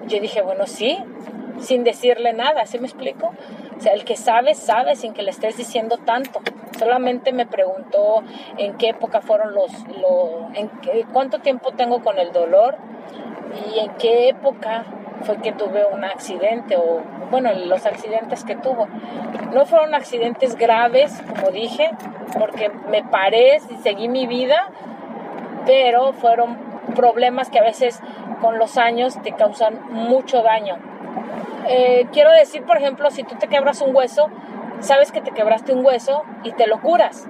yo 0.06 0.20
dije, 0.20 0.42
bueno, 0.42 0.66
sí, 0.66 0.98
sin 1.60 1.84
decirle 1.84 2.32
nada, 2.32 2.66
¿sí 2.66 2.78
me 2.78 2.86
explico? 2.86 3.32
O 3.76 3.80
sea, 3.80 3.92
el 3.92 4.04
que 4.04 4.16
sabe, 4.16 4.54
sabe 4.54 4.96
sin 4.96 5.12
que 5.12 5.22
le 5.22 5.30
estés 5.30 5.56
diciendo 5.56 5.98
tanto. 5.98 6.40
Solamente 6.78 7.32
me 7.32 7.46
preguntó 7.46 8.22
en 8.58 8.76
qué 8.76 8.90
época 8.90 9.20
fueron 9.20 9.54
los, 9.54 9.70
en 10.54 10.68
qué, 10.80 11.06
cuánto 11.12 11.40
tiempo 11.40 11.72
tengo 11.72 12.02
con 12.02 12.18
el 12.18 12.32
dolor 12.32 12.76
y 13.72 13.78
en 13.78 13.94
qué 13.94 14.28
época 14.28 14.84
fue 15.22 15.38
que 15.38 15.52
tuve 15.52 15.84
un 15.86 16.04
accidente 16.04 16.76
o, 16.76 17.00
bueno, 17.30 17.52
los 17.54 17.86
accidentes 17.86 18.44
que 18.44 18.56
tuvo. 18.56 18.88
No 19.52 19.66
fueron 19.66 19.94
accidentes 19.94 20.56
graves, 20.56 21.22
como 21.28 21.50
dije, 21.50 21.90
porque 22.38 22.70
me 22.90 23.02
paré 23.04 23.60
y 23.70 23.76
seguí 23.82 24.08
mi 24.08 24.26
vida, 24.26 24.68
pero 25.66 26.12
fueron 26.12 26.73
problemas 26.94 27.50
que 27.50 27.58
a 27.58 27.62
veces 27.62 28.00
con 28.40 28.58
los 28.58 28.76
años 28.76 29.20
te 29.22 29.32
causan 29.32 29.80
mucho 29.90 30.42
daño. 30.42 30.76
Eh, 31.66 32.06
quiero 32.12 32.30
decir, 32.30 32.64
por 32.64 32.76
ejemplo, 32.76 33.10
si 33.10 33.24
tú 33.24 33.36
te 33.36 33.48
quebras 33.48 33.80
un 33.80 33.94
hueso, 33.94 34.28
sabes 34.80 35.12
que 35.12 35.20
te 35.20 35.30
quebraste 35.30 35.72
un 35.72 35.84
hueso 35.84 36.22
y 36.42 36.52
te 36.52 36.66
lo 36.66 36.80
curas 36.80 37.26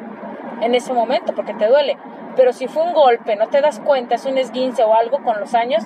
en 0.60 0.74
ese 0.74 0.92
momento 0.92 1.34
porque 1.34 1.54
te 1.54 1.68
duele. 1.68 1.96
Pero 2.36 2.52
si 2.52 2.66
fue 2.66 2.82
un 2.82 2.94
golpe, 2.94 3.36
no 3.36 3.46
te 3.48 3.60
das 3.60 3.78
cuenta, 3.80 4.16
es 4.16 4.26
un 4.26 4.38
esguince 4.38 4.82
o 4.82 4.94
algo 4.94 5.22
con 5.22 5.38
los 5.38 5.54
años, 5.54 5.84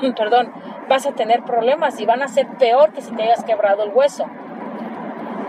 perdón, 0.16 0.52
vas 0.88 1.06
a 1.06 1.12
tener 1.12 1.42
problemas 1.44 1.98
y 2.00 2.06
van 2.06 2.22
a 2.22 2.28
ser 2.28 2.46
peor 2.58 2.92
que 2.92 3.00
si 3.00 3.14
te 3.14 3.22
hayas 3.22 3.44
quebrado 3.44 3.84
el 3.84 3.90
hueso. 3.90 4.26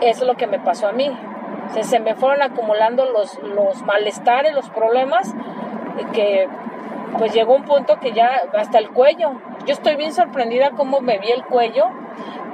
Eso 0.02 0.22
es 0.22 0.28
lo 0.28 0.36
que 0.36 0.48
me 0.48 0.60
pasó 0.60 0.88
a 0.88 0.92
mí. 0.94 1.12
se 1.82 2.00
me 2.00 2.16
fueron 2.16 2.42
acumulando 2.42 3.06
los, 3.06 3.38
los 3.40 3.82
malestares, 3.84 4.54
los 4.54 4.70
problemas, 4.70 5.36
que 6.14 6.48
pues 7.18 7.34
llegó 7.34 7.56
un 7.56 7.64
punto 7.64 8.00
que 8.00 8.14
ya 8.14 8.44
hasta 8.58 8.78
el 8.78 8.90
cuello. 8.90 9.34
Yo 9.66 9.74
estoy 9.74 9.96
bien 9.96 10.14
sorprendida 10.14 10.72
cómo 10.72 11.02
me 11.02 11.18
vi 11.20 11.32
el 11.32 11.44
cuello 11.44 11.86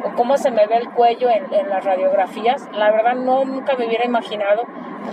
o 0.04 0.16
cómo 0.16 0.38
se 0.38 0.52
me 0.52 0.68
ve 0.68 0.78
el 0.78 0.90
cuello 0.92 1.30
en, 1.30 1.70
las 1.70 1.84
radiografías. 1.84 2.68
La 2.74 2.92
verdad 2.92 3.16
no 3.16 3.46
nunca 3.46 3.76
me 3.76 3.88
hubiera 3.88 4.06
imaginado. 4.06 4.64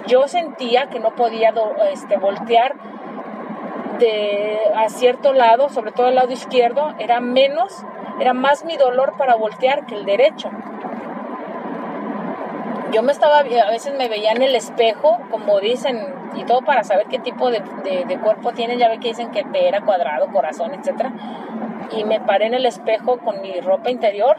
Yo 0.07 0.29
sentía 0.29 0.89
que 0.89 1.01
no 1.01 1.15
podía 1.15 1.53
este, 1.91 2.17
voltear 2.17 2.75
de 3.99 4.59
a 4.75 4.89
cierto 4.89 5.33
lado, 5.33 5.69
sobre 5.69 5.93
todo 5.93 6.09
el 6.09 6.15
lado 6.15 6.33
izquierdo, 6.33 6.95
era 6.99 7.21
menos, 7.21 7.85
era 8.19 8.33
más 8.33 8.65
mi 8.65 8.77
dolor 8.77 9.15
para 9.17 9.35
voltear 9.35 9.87
que 9.87 9.95
el 9.95 10.05
derecho 10.05 10.51
yo 12.93 13.03
me 13.03 13.13
estaba, 13.13 13.39
a 13.39 13.71
veces 13.71 13.95
me 13.97 14.09
veía 14.09 14.33
en 14.33 14.43
el 14.43 14.55
espejo, 14.55 15.19
como 15.31 15.61
dicen, 15.61 15.99
y 16.37 16.45
todo 16.45 16.61
para 16.63 16.85
saber 16.85 17.07
qué 17.07 17.19
tipo 17.19 17.51
de, 17.51 17.63
cuerpo 18.23 18.53
tienen, 18.53 18.79
ya 18.79 18.89
ve 18.89 18.99
que 18.99 19.09
dicen 19.09 19.31
que 19.31 19.45
pera, 19.45 19.81
cuadrado, 19.81 20.29
corazón, 20.29 20.73
etc. 20.75 21.07
Y 21.91 22.05
me 22.05 22.21
paré 22.21 22.47
en 22.47 22.55
el 22.55 22.67
espejo 22.67 23.19
con 23.19 23.41
mi 23.43 23.61
ropa 23.61 23.91
interior 23.91 24.39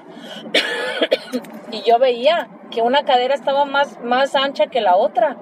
y 1.71 1.81
yo 1.81 1.99
veía 1.99 2.47
que 2.71 2.81
una 2.81 3.03
cadera 3.03 3.35
estaba 3.35 3.65
más, 3.65 3.99
más 4.01 4.35
ancha 4.35 4.67
que 4.67 4.81
la 4.81 4.95
otra. 4.95 5.37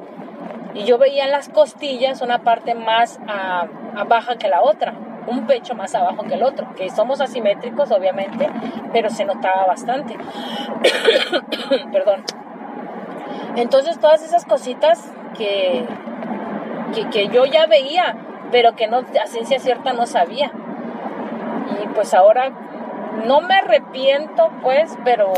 Y 0.74 0.86
yo 0.86 0.98
veía 0.98 1.26
en 1.26 1.32
las 1.32 1.50
costillas 1.50 2.22
una 2.22 2.40
parte 2.40 2.76
más 2.76 3.20
a, 3.28 3.68
baja 4.08 4.38
que 4.38 4.48
la 4.48 4.62
otra, 4.62 4.94
un 5.28 5.46
pecho 5.46 5.76
más 5.76 5.94
abajo 5.96 6.24
que 6.24 6.36
el 6.36 6.44
otro, 6.44 6.74
que 6.76 6.90
somos 6.90 7.20
asimétricos 7.20 7.92
obviamente, 7.92 8.50
pero 8.94 9.10
se 9.10 9.26
notaba 9.26 9.66
bastante. 9.66 10.18
Perdón. 11.92 12.24
Entonces 13.56 14.00
todas 14.00 14.24
esas 14.24 14.46
cositas 14.46 15.12
que, 15.38 15.86
que, 17.12 17.28
yo 17.30 17.46
ya 17.46 17.66
veía, 17.66 18.16
pero 18.52 18.76
que 18.76 18.88
no, 18.88 18.98
a 19.00 19.28
ciencia 19.28 19.60
cierta 19.60 19.94
no 19.94 20.06
sabía. 20.06 20.52
y 21.84 21.88
pues 21.90 22.14
ahora 22.14 22.52
no 23.26 23.42
me 23.42 23.56
arrepiento 23.56 24.50
pues, 24.62 24.98
pero 25.04 25.34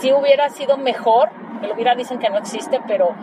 sí 0.00 0.12
hubiera 0.12 0.48
sido 0.48 0.76
mejor, 0.76 1.30
el 1.62 1.72
hubiera 1.72 1.94
dicen 1.94 2.18
que 2.18 2.30
no 2.30 2.38
existe, 2.38 2.80
pero 2.86 3.14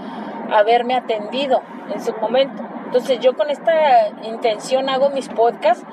haberme 0.51 0.95
atendido 0.95 1.61
en 1.93 2.01
su 2.01 2.13
momento. 2.15 2.63
Entonces 2.85 3.19
yo 3.19 3.35
con 3.35 3.49
esta 3.49 4.09
intención 4.23 4.89
hago 4.89 5.09
mis 5.09 5.29
podcasts 5.29 5.83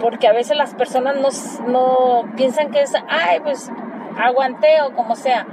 porque 0.00 0.28
a 0.28 0.32
veces 0.32 0.56
las 0.56 0.74
personas 0.74 1.16
no, 1.16 1.28
no 1.70 2.24
piensan 2.36 2.70
que 2.70 2.80
es, 2.80 2.92
ay, 3.08 3.40
pues 3.40 3.70
aguanté 4.18 4.80
o 4.82 4.94
como 4.94 5.14
sea, 5.14 5.46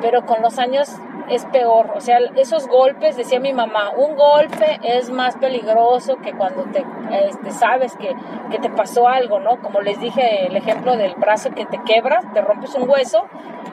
pero 0.00 0.26
con 0.26 0.42
los 0.42 0.58
años 0.58 0.94
es 1.28 1.44
peor. 1.46 1.92
O 1.94 2.00
sea, 2.00 2.18
esos 2.36 2.66
golpes, 2.68 3.16
decía 3.16 3.40
mi 3.40 3.52
mamá, 3.52 3.90
un 3.96 4.16
golpe 4.16 4.80
es 4.82 5.10
más 5.10 5.36
peligroso 5.36 6.16
que 6.16 6.32
cuando 6.32 6.64
te 6.64 6.84
este, 7.10 7.50
sabes 7.50 7.96
que, 7.96 8.14
que, 8.50 8.58
te 8.58 8.70
pasó 8.70 9.08
algo, 9.08 9.40
¿no? 9.40 9.60
Como 9.60 9.80
les 9.80 10.00
dije, 10.00 10.46
el 10.46 10.56
ejemplo 10.56 10.96
del 10.96 11.14
brazo 11.14 11.50
que 11.50 11.66
te 11.66 11.80
quebras, 11.84 12.24
te 12.32 12.40
rompes 12.40 12.74
un 12.74 12.88
hueso, 12.88 13.26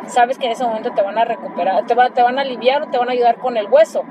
sabes 0.08 0.38
que 0.38 0.46
en 0.46 0.52
ese 0.52 0.64
momento 0.64 0.92
te 0.92 1.02
van 1.02 1.18
a 1.18 1.26
recuperar, 1.26 1.86
te, 1.86 1.96
va, 1.96 2.10
te 2.10 2.22
van 2.22 2.38
a 2.40 2.42
aliviar 2.42 2.84
o 2.84 2.88
te 2.88 2.98
van 2.98 3.10
a 3.10 3.14
ayudar 3.14 3.38
con 3.38 3.58
el 3.58 3.68
hueso. 3.68 4.04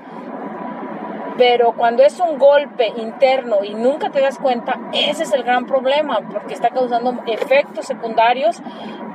Pero 1.40 1.72
cuando 1.72 2.02
es 2.02 2.20
un 2.20 2.38
golpe 2.38 2.92
interno 2.98 3.64
y 3.64 3.72
nunca 3.72 4.10
te 4.10 4.20
das 4.20 4.38
cuenta, 4.38 4.78
ese 4.92 5.22
es 5.22 5.32
el 5.32 5.42
gran 5.42 5.64
problema, 5.64 6.20
porque 6.30 6.52
está 6.52 6.68
causando 6.68 7.14
efectos 7.26 7.86
secundarios 7.86 8.58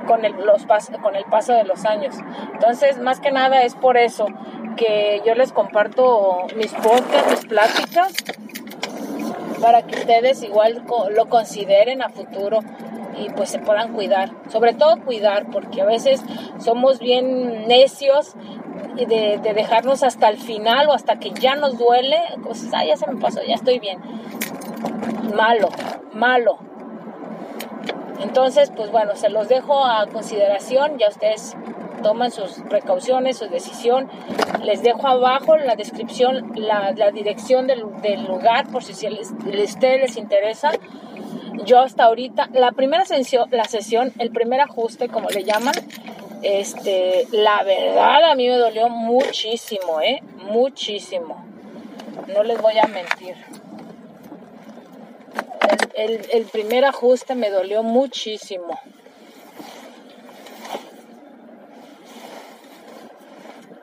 con 0.08 0.24
el, 0.24 0.32
los, 0.44 0.66
con 1.00 1.14
el 1.14 1.24
paso 1.26 1.52
de 1.52 1.62
los 1.62 1.84
años. 1.84 2.16
Entonces, 2.52 2.98
más 2.98 3.20
que 3.20 3.30
nada 3.30 3.62
es 3.62 3.76
por 3.76 3.96
eso 3.96 4.26
que 4.76 5.22
yo 5.24 5.36
les 5.36 5.52
comparto 5.52 6.48
mis 6.56 6.72
podcasts, 6.72 7.30
mis 7.30 7.46
pláticas, 7.46 8.12
para 9.60 9.82
que 9.82 9.94
ustedes 9.94 10.42
igual 10.42 10.82
lo 11.14 11.26
consideren 11.26 12.02
a 12.02 12.08
futuro 12.08 12.58
y 13.18 13.30
pues 13.30 13.50
se 13.50 13.58
puedan 13.58 13.92
cuidar. 13.92 14.30
Sobre 14.48 14.74
todo 14.74 15.00
cuidar, 15.04 15.46
porque 15.50 15.82
a 15.82 15.86
veces 15.86 16.22
somos 16.58 16.98
bien 16.98 17.66
necios 17.68 18.34
de, 18.96 19.38
de, 19.42 19.54
dejarnos 19.54 20.02
hasta 20.02 20.28
el 20.28 20.38
final 20.38 20.88
o 20.88 20.92
hasta 20.92 21.18
que 21.18 21.30
ya 21.30 21.54
nos 21.56 21.78
duele, 21.78 22.18
pues 22.42 22.68
ah, 22.72 22.84
ya 22.84 22.96
se 22.96 23.06
me 23.10 23.20
pasó, 23.20 23.40
ya 23.46 23.54
estoy 23.54 23.78
bien. 23.78 24.00
Malo, 25.34 25.68
malo. 26.12 26.58
Entonces, 28.22 28.72
pues 28.74 28.90
bueno, 28.90 29.14
se 29.14 29.28
los 29.28 29.48
dejo 29.48 29.84
a 29.84 30.06
consideración, 30.06 30.98
ya 30.98 31.08
ustedes 31.08 31.56
toman 32.02 32.30
sus 32.30 32.60
precauciones, 32.68 33.38
su 33.38 33.48
decisión. 33.48 34.08
Les 34.62 34.82
dejo 34.82 35.06
abajo 35.06 35.56
en 35.56 35.66
la 35.66 35.76
descripción 35.76 36.52
la, 36.54 36.92
dirección 37.12 37.66
del, 37.66 37.84
del, 38.00 38.24
lugar 38.24 38.68
por 38.68 38.82
si 38.82 39.06
a 39.06 39.10
ustedes 39.10 40.00
les 40.00 40.16
interesa. 40.16 40.70
Yo 41.64 41.80
hasta 41.80 42.04
ahorita, 42.04 42.50
la 42.52 42.72
primera 42.72 43.04
sesión, 43.04 43.48
la 43.50 43.64
sesión, 43.64 44.12
el 44.18 44.30
primer 44.30 44.60
ajuste, 44.60 45.08
como 45.08 45.30
le 45.30 45.44
llaman, 45.44 45.74
este, 46.42 47.26
la 47.32 47.62
verdad 47.64 48.30
a 48.30 48.34
mí 48.34 48.48
me 48.48 48.56
dolió 48.56 48.88
muchísimo, 48.88 50.00
¿eh? 50.00 50.22
Muchísimo. 50.36 51.44
No 52.28 52.42
les 52.42 52.60
voy 52.60 52.78
a 52.78 52.86
mentir. 52.86 53.36
El, 55.94 56.26
el, 56.30 56.44
primer 56.44 56.84
ajuste 56.84 57.34
me 57.34 57.50
dolió 57.50 57.82
muchísimo. 57.82 58.78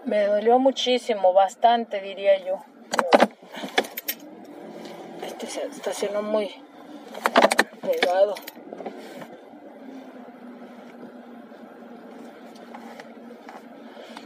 Me 0.05 0.25
dolió 0.25 0.59
muchísimo, 0.59 1.33
bastante 1.33 2.01
diría 2.01 2.38
yo. 2.45 2.59
Este 5.25 5.47
se 5.47 5.65
estacionó 5.65 6.21
muy 6.21 6.53
pegado. 7.84 8.36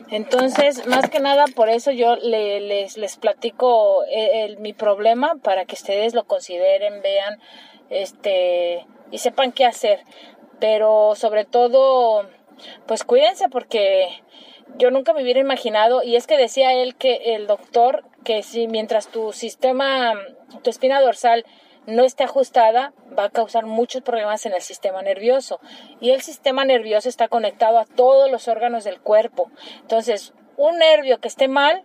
Entonces, 0.09 0.87
más 0.87 1.09
que 1.09 1.19
nada, 1.19 1.45
por 1.53 1.69
eso 1.69 1.91
yo 1.91 2.15
les, 2.15 3.17
platico 3.17 4.03
el, 4.09 4.57
mi 4.57 4.71
problema 4.71 5.35
para 5.43 5.65
que 5.65 5.75
ustedes 5.75 6.13
lo 6.13 6.23
consideren, 6.23 7.01
vean, 7.01 7.39
este, 7.89 8.85
y 9.11 9.17
sepan 9.17 9.51
qué 9.51 9.65
hacer. 9.65 9.99
Pero 10.59 11.13
sobre 11.15 11.43
todo, 11.43 12.25
pues 12.85 13.03
cuídense 13.03 13.49
porque 13.49 14.07
yo 14.77 14.91
nunca 14.91 15.13
me 15.13 15.23
hubiera 15.23 15.41
imaginado, 15.41 16.03
y 16.03 16.15
es 16.15 16.25
que 16.25 16.37
decía 16.37 16.73
él 16.73 16.95
que 16.95 17.35
el 17.35 17.45
doctor, 17.45 18.05
que 18.23 18.43
si 18.43 18.67
mientras 18.67 19.07
tu 19.07 19.33
sistema, 19.33 20.13
tu 20.63 20.69
espina 20.69 21.01
dorsal 21.01 21.45
no 21.87 22.03
esté 22.03 22.25
ajustada, 22.25 22.93
va 23.17 23.23
a 23.23 23.29
causar 23.29 23.65
muchos 23.65 24.01
problemas 24.03 24.45
en 24.45 24.53
el 24.53 24.61
sistema 24.61 25.01
nervioso. 25.01 25.59
Y 26.01 26.11
el 26.11 26.21
sistema 26.21 26.65
nervioso 26.65 27.07
está 27.07 27.29
conectado 27.29 27.79
a 27.79 27.85
todos 27.85 28.29
los 28.29 28.49
órganos 28.49 28.83
del 28.83 28.99
cuerpo. 28.99 29.49
Entonces, 29.81 30.33
un 30.57 30.77
nervio 30.77 31.19
que 31.19 31.29
esté 31.29 31.47
mal, 31.47 31.81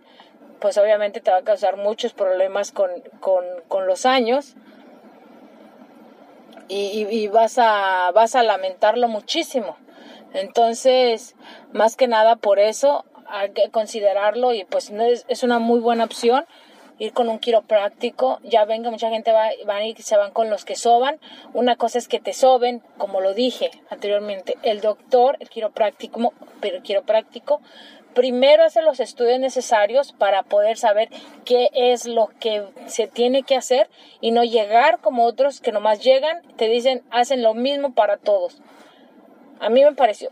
pues 0.59 0.77
obviamente 0.77 1.21
te 1.21 1.31
va 1.31 1.37
a 1.37 1.43
causar 1.43 1.77
muchos 1.77 2.13
problemas 2.13 2.73
con, 2.73 2.89
con, 3.21 3.87
los 3.87 4.05
años. 4.05 4.55
Y, 6.67 7.27
vas, 7.27 7.57
a, 7.59 8.11
vas 8.13 8.35
a 8.35 8.43
lamentarlo 8.43 9.07
muchísimo. 9.07 9.77
Entonces, 10.33 11.35
más 11.71 11.95
que 11.95 12.07
nada 12.07 12.35
por 12.35 12.59
eso 12.59 13.05
hay 13.27 13.51
que 13.51 13.69
considerarlo 13.69 14.53
y 14.53 14.65
pues 14.65 14.89
es, 14.89 15.25
es 15.27 15.43
una 15.43 15.59
muy 15.59 15.79
buena 15.79 16.03
opción 16.03 16.45
ir 16.99 17.13
con 17.13 17.29
un 17.29 17.39
quiropráctico, 17.39 18.39
ya 18.43 18.65
venga, 18.65 18.91
mucha 18.91 19.09
gente 19.09 19.31
va, 19.31 19.49
van 19.65 19.83
ir, 19.83 20.01
se 20.01 20.17
van 20.17 20.31
con 20.31 20.49
los 20.49 20.65
que 20.65 20.75
soban, 20.75 21.19
una 21.53 21.75
cosa 21.75 21.97
es 21.97 22.07
que 22.07 22.19
te 22.19 22.33
soben, 22.33 22.81
como 22.97 23.21
lo 23.21 23.33
dije 23.33 23.71
anteriormente, 23.89 24.57
el 24.63 24.81
doctor, 24.81 25.37
el 25.39 25.49
quiropráctico, 25.49 26.33
pero 26.61 26.77
el 26.77 26.83
quiropráctico 26.83 27.61
primero 28.13 28.63
hace 28.63 28.81
los 28.81 28.99
estudios 28.99 29.39
necesarios 29.39 30.13
para 30.13 30.43
poder 30.43 30.77
saber 30.77 31.09
qué 31.45 31.69
es 31.73 32.05
lo 32.05 32.29
que 32.39 32.63
se 32.85 33.07
tiene 33.07 33.43
que 33.43 33.55
hacer 33.55 33.89
y 34.21 34.31
no 34.31 34.43
llegar 34.43 34.99
como 34.99 35.25
otros 35.25 35.59
que 35.59 35.71
nomás 35.71 36.03
llegan, 36.03 36.41
te 36.55 36.69
dicen, 36.69 37.03
hacen 37.09 37.41
lo 37.41 37.53
mismo 37.53 37.93
para 37.93 38.17
todos. 38.17 38.61
A 39.59 39.69
mí 39.69 39.83
me 39.83 39.93
pareció 39.93 40.29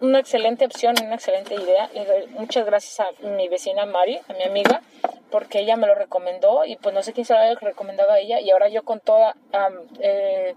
una 0.00 0.18
excelente 0.18 0.64
opción, 0.64 0.94
una 1.02 1.14
excelente 1.14 1.54
idea. 1.54 1.90
Muchas 2.30 2.66
gracias 2.66 3.00
a 3.00 3.26
mi 3.26 3.48
vecina 3.48 3.86
Mari, 3.86 4.18
a 4.28 4.32
mi 4.34 4.42
amiga, 4.44 4.82
porque 5.30 5.60
ella 5.60 5.76
me 5.76 5.86
lo 5.86 5.94
recomendó 5.94 6.64
y 6.64 6.76
pues 6.76 6.94
no 6.94 7.02
sé 7.02 7.12
quién 7.12 7.24
se 7.24 7.34
lo 7.34 7.40
había 7.40 7.54
recomendado 7.54 8.12
a 8.12 8.18
ella 8.18 8.40
y 8.40 8.50
ahora 8.50 8.68
yo 8.68 8.82
con 8.84 9.00
toda 9.00 9.36
eh, 10.00 10.54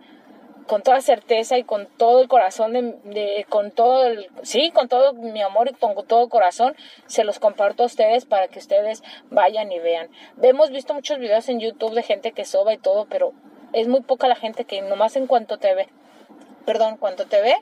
con 0.67 0.83
toda 0.83 1.01
certeza 1.01 1.57
y 1.57 1.63
con 1.63 1.87
todo 1.87 2.21
el 2.21 2.27
corazón 2.27 2.73
de, 2.73 3.45
con 3.49 3.71
todo 3.71 4.05
el 4.05 4.29
sí 4.43 4.69
con 4.71 4.87
todo 4.87 5.13
mi 5.13 5.41
amor 5.41 5.67
y 5.69 5.73
con 5.73 5.95
todo 6.05 6.29
corazón 6.29 6.75
se 7.07 7.23
los 7.23 7.39
comparto 7.39 7.81
a 7.81 7.85
ustedes 7.87 8.25
para 8.25 8.47
que 8.49 8.59
ustedes 8.59 9.01
vayan 9.31 9.71
y 9.71 9.79
vean 9.79 10.09
hemos 10.41 10.69
visto 10.69 10.93
muchos 10.93 11.17
videos 11.17 11.49
en 11.49 11.59
YouTube 11.59 11.95
de 11.95 12.03
gente 12.03 12.33
que 12.33 12.45
soba 12.45 12.71
y 12.71 12.77
todo 12.77 13.07
pero 13.09 13.33
es 13.73 13.87
muy 13.87 14.01
poca 14.01 14.27
la 14.27 14.35
gente 14.35 14.65
que 14.65 14.81
nomás 14.83 15.15
en 15.15 15.25
cuanto 15.25 15.57
te 15.57 15.73
ve 15.73 15.87
perdón 16.65 16.97
cuanto 16.97 17.25
te 17.25 17.41
ve 17.41 17.55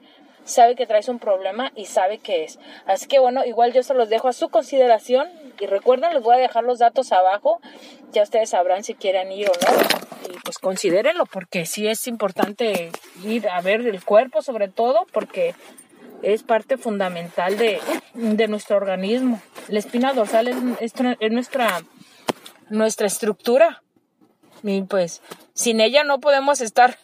sabe 0.48 0.76
que 0.76 0.88
traes 0.88 1.10
un 1.10 1.20
problema 1.20 1.72
y 1.76 1.86
sabe 1.86 2.18
qué 2.18 2.44
es. 2.44 2.58
Así 2.86 3.08
que 3.08 3.20
bueno, 3.20 3.46
igual 3.46 3.74
yo 3.74 3.84
se 3.84 3.94
los 3.94 4.10
dejo 4.10 4.28
a 4.28 4.34
su 4.34 4.50
consideración 4.50 5.28
y 5.60 5.66
recuerden, 5.68 6.14
les 6.14 6.24
voy 6.24 6.36
a 6.36 6.40
dejar 6.40 6.64
los 6.64 6.80
datos 6.80 7.12
abajo, 7.12 7.60
ya 8.12 8.24
ustedes 8.24 8.50
sabrán 8.50 8.84
si 8.84 8.96
quieren 8.96 9.32
ir 9.32 9.50
o 9.50 9.54
no. 9.54 10.34
Y 10.34 10.38
pues 10.44 10.58
considérenlo 10.58 11.26
porque 11.26 11.66
sí 11.66 11.88
es 11.88 12.08
importante 12.08 12.92
ir 13.24 13.48
a 13.50 13.62
ver 13.62 13.82
el 13.82 14.04
cuerpo 14.04 14.42
sobre 14.42 14.68
todo 14.68 15.06
porque 15.12 15.54
es 16.24 16.44
parte 16.44 16.78
fundamental 16.78 17.58
de, 17.58 17.80
de 18.14 18.48
nuestro 18.48 18.78
organismo. 18.78 19.42
La 19.68 19.80
espina 19.80 20.14
dorsal 20.14 20.48
es, 20.48 20.56
es 21.20 21.32
nuestra, 21.32 21.82
nuestra 22.70 23.08
estructura 23.08 23.84
y 24.64 24.82
pues 24.84 25.22
sin 25.54 25.82
ella 25.82 26.04
no 26.04 26.20
podemos 26.20 26.62
estar 26.62 26.98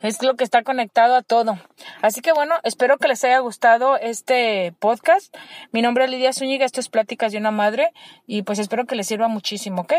es 0.00 0.22
lo 0.22 0.34
que 0.34 0.44
está 0.44 0.62
conectado 0.62 1.14
a 1.14 1.22
todo. 1.22 1.58
Así 2.00 2.20
que 2.20 2.32
bueno, 2.32 2.54
espero 2.62 2.98
que 2.98 3.08
les 3.08 3.24
haya 3.24 3.38
gustado 3.38 3.96
este 3.96 4.72
podcast. 4.78 5.34
Mi 5.72 5.82
nombre 5.82 6.04
es 6.04 6.10
Lidia 6.10 6.32
Zúñiga, 6.32 6.64
esto 6.64 6.80
es 6.80 6.88
Pláticas 6.88 7.32
de 7.32 7.38
una 7.38 7.50
Madre 7.50 7.92
y 8.26 8.42
pues 8.42 8.58
espero 8.58 8.86
que 8.86 8.96
les 8.96 9.06
sirva 9.06 9.28
muchísimo, 9.28 9.82
¿ok? 9.82 9.94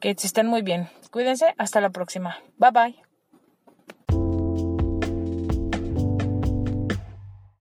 Que 0.00 0.10
estén 0.10 0.46
muy 0.46 0.62
bien. 0.62 0.88
Cuídense, 1.10 1.54
hasta 1.58 1.80
la 1.80 1.90
próxima. 1.90 2.38
Bye 2.58 2.70
bye. 2.70 3.11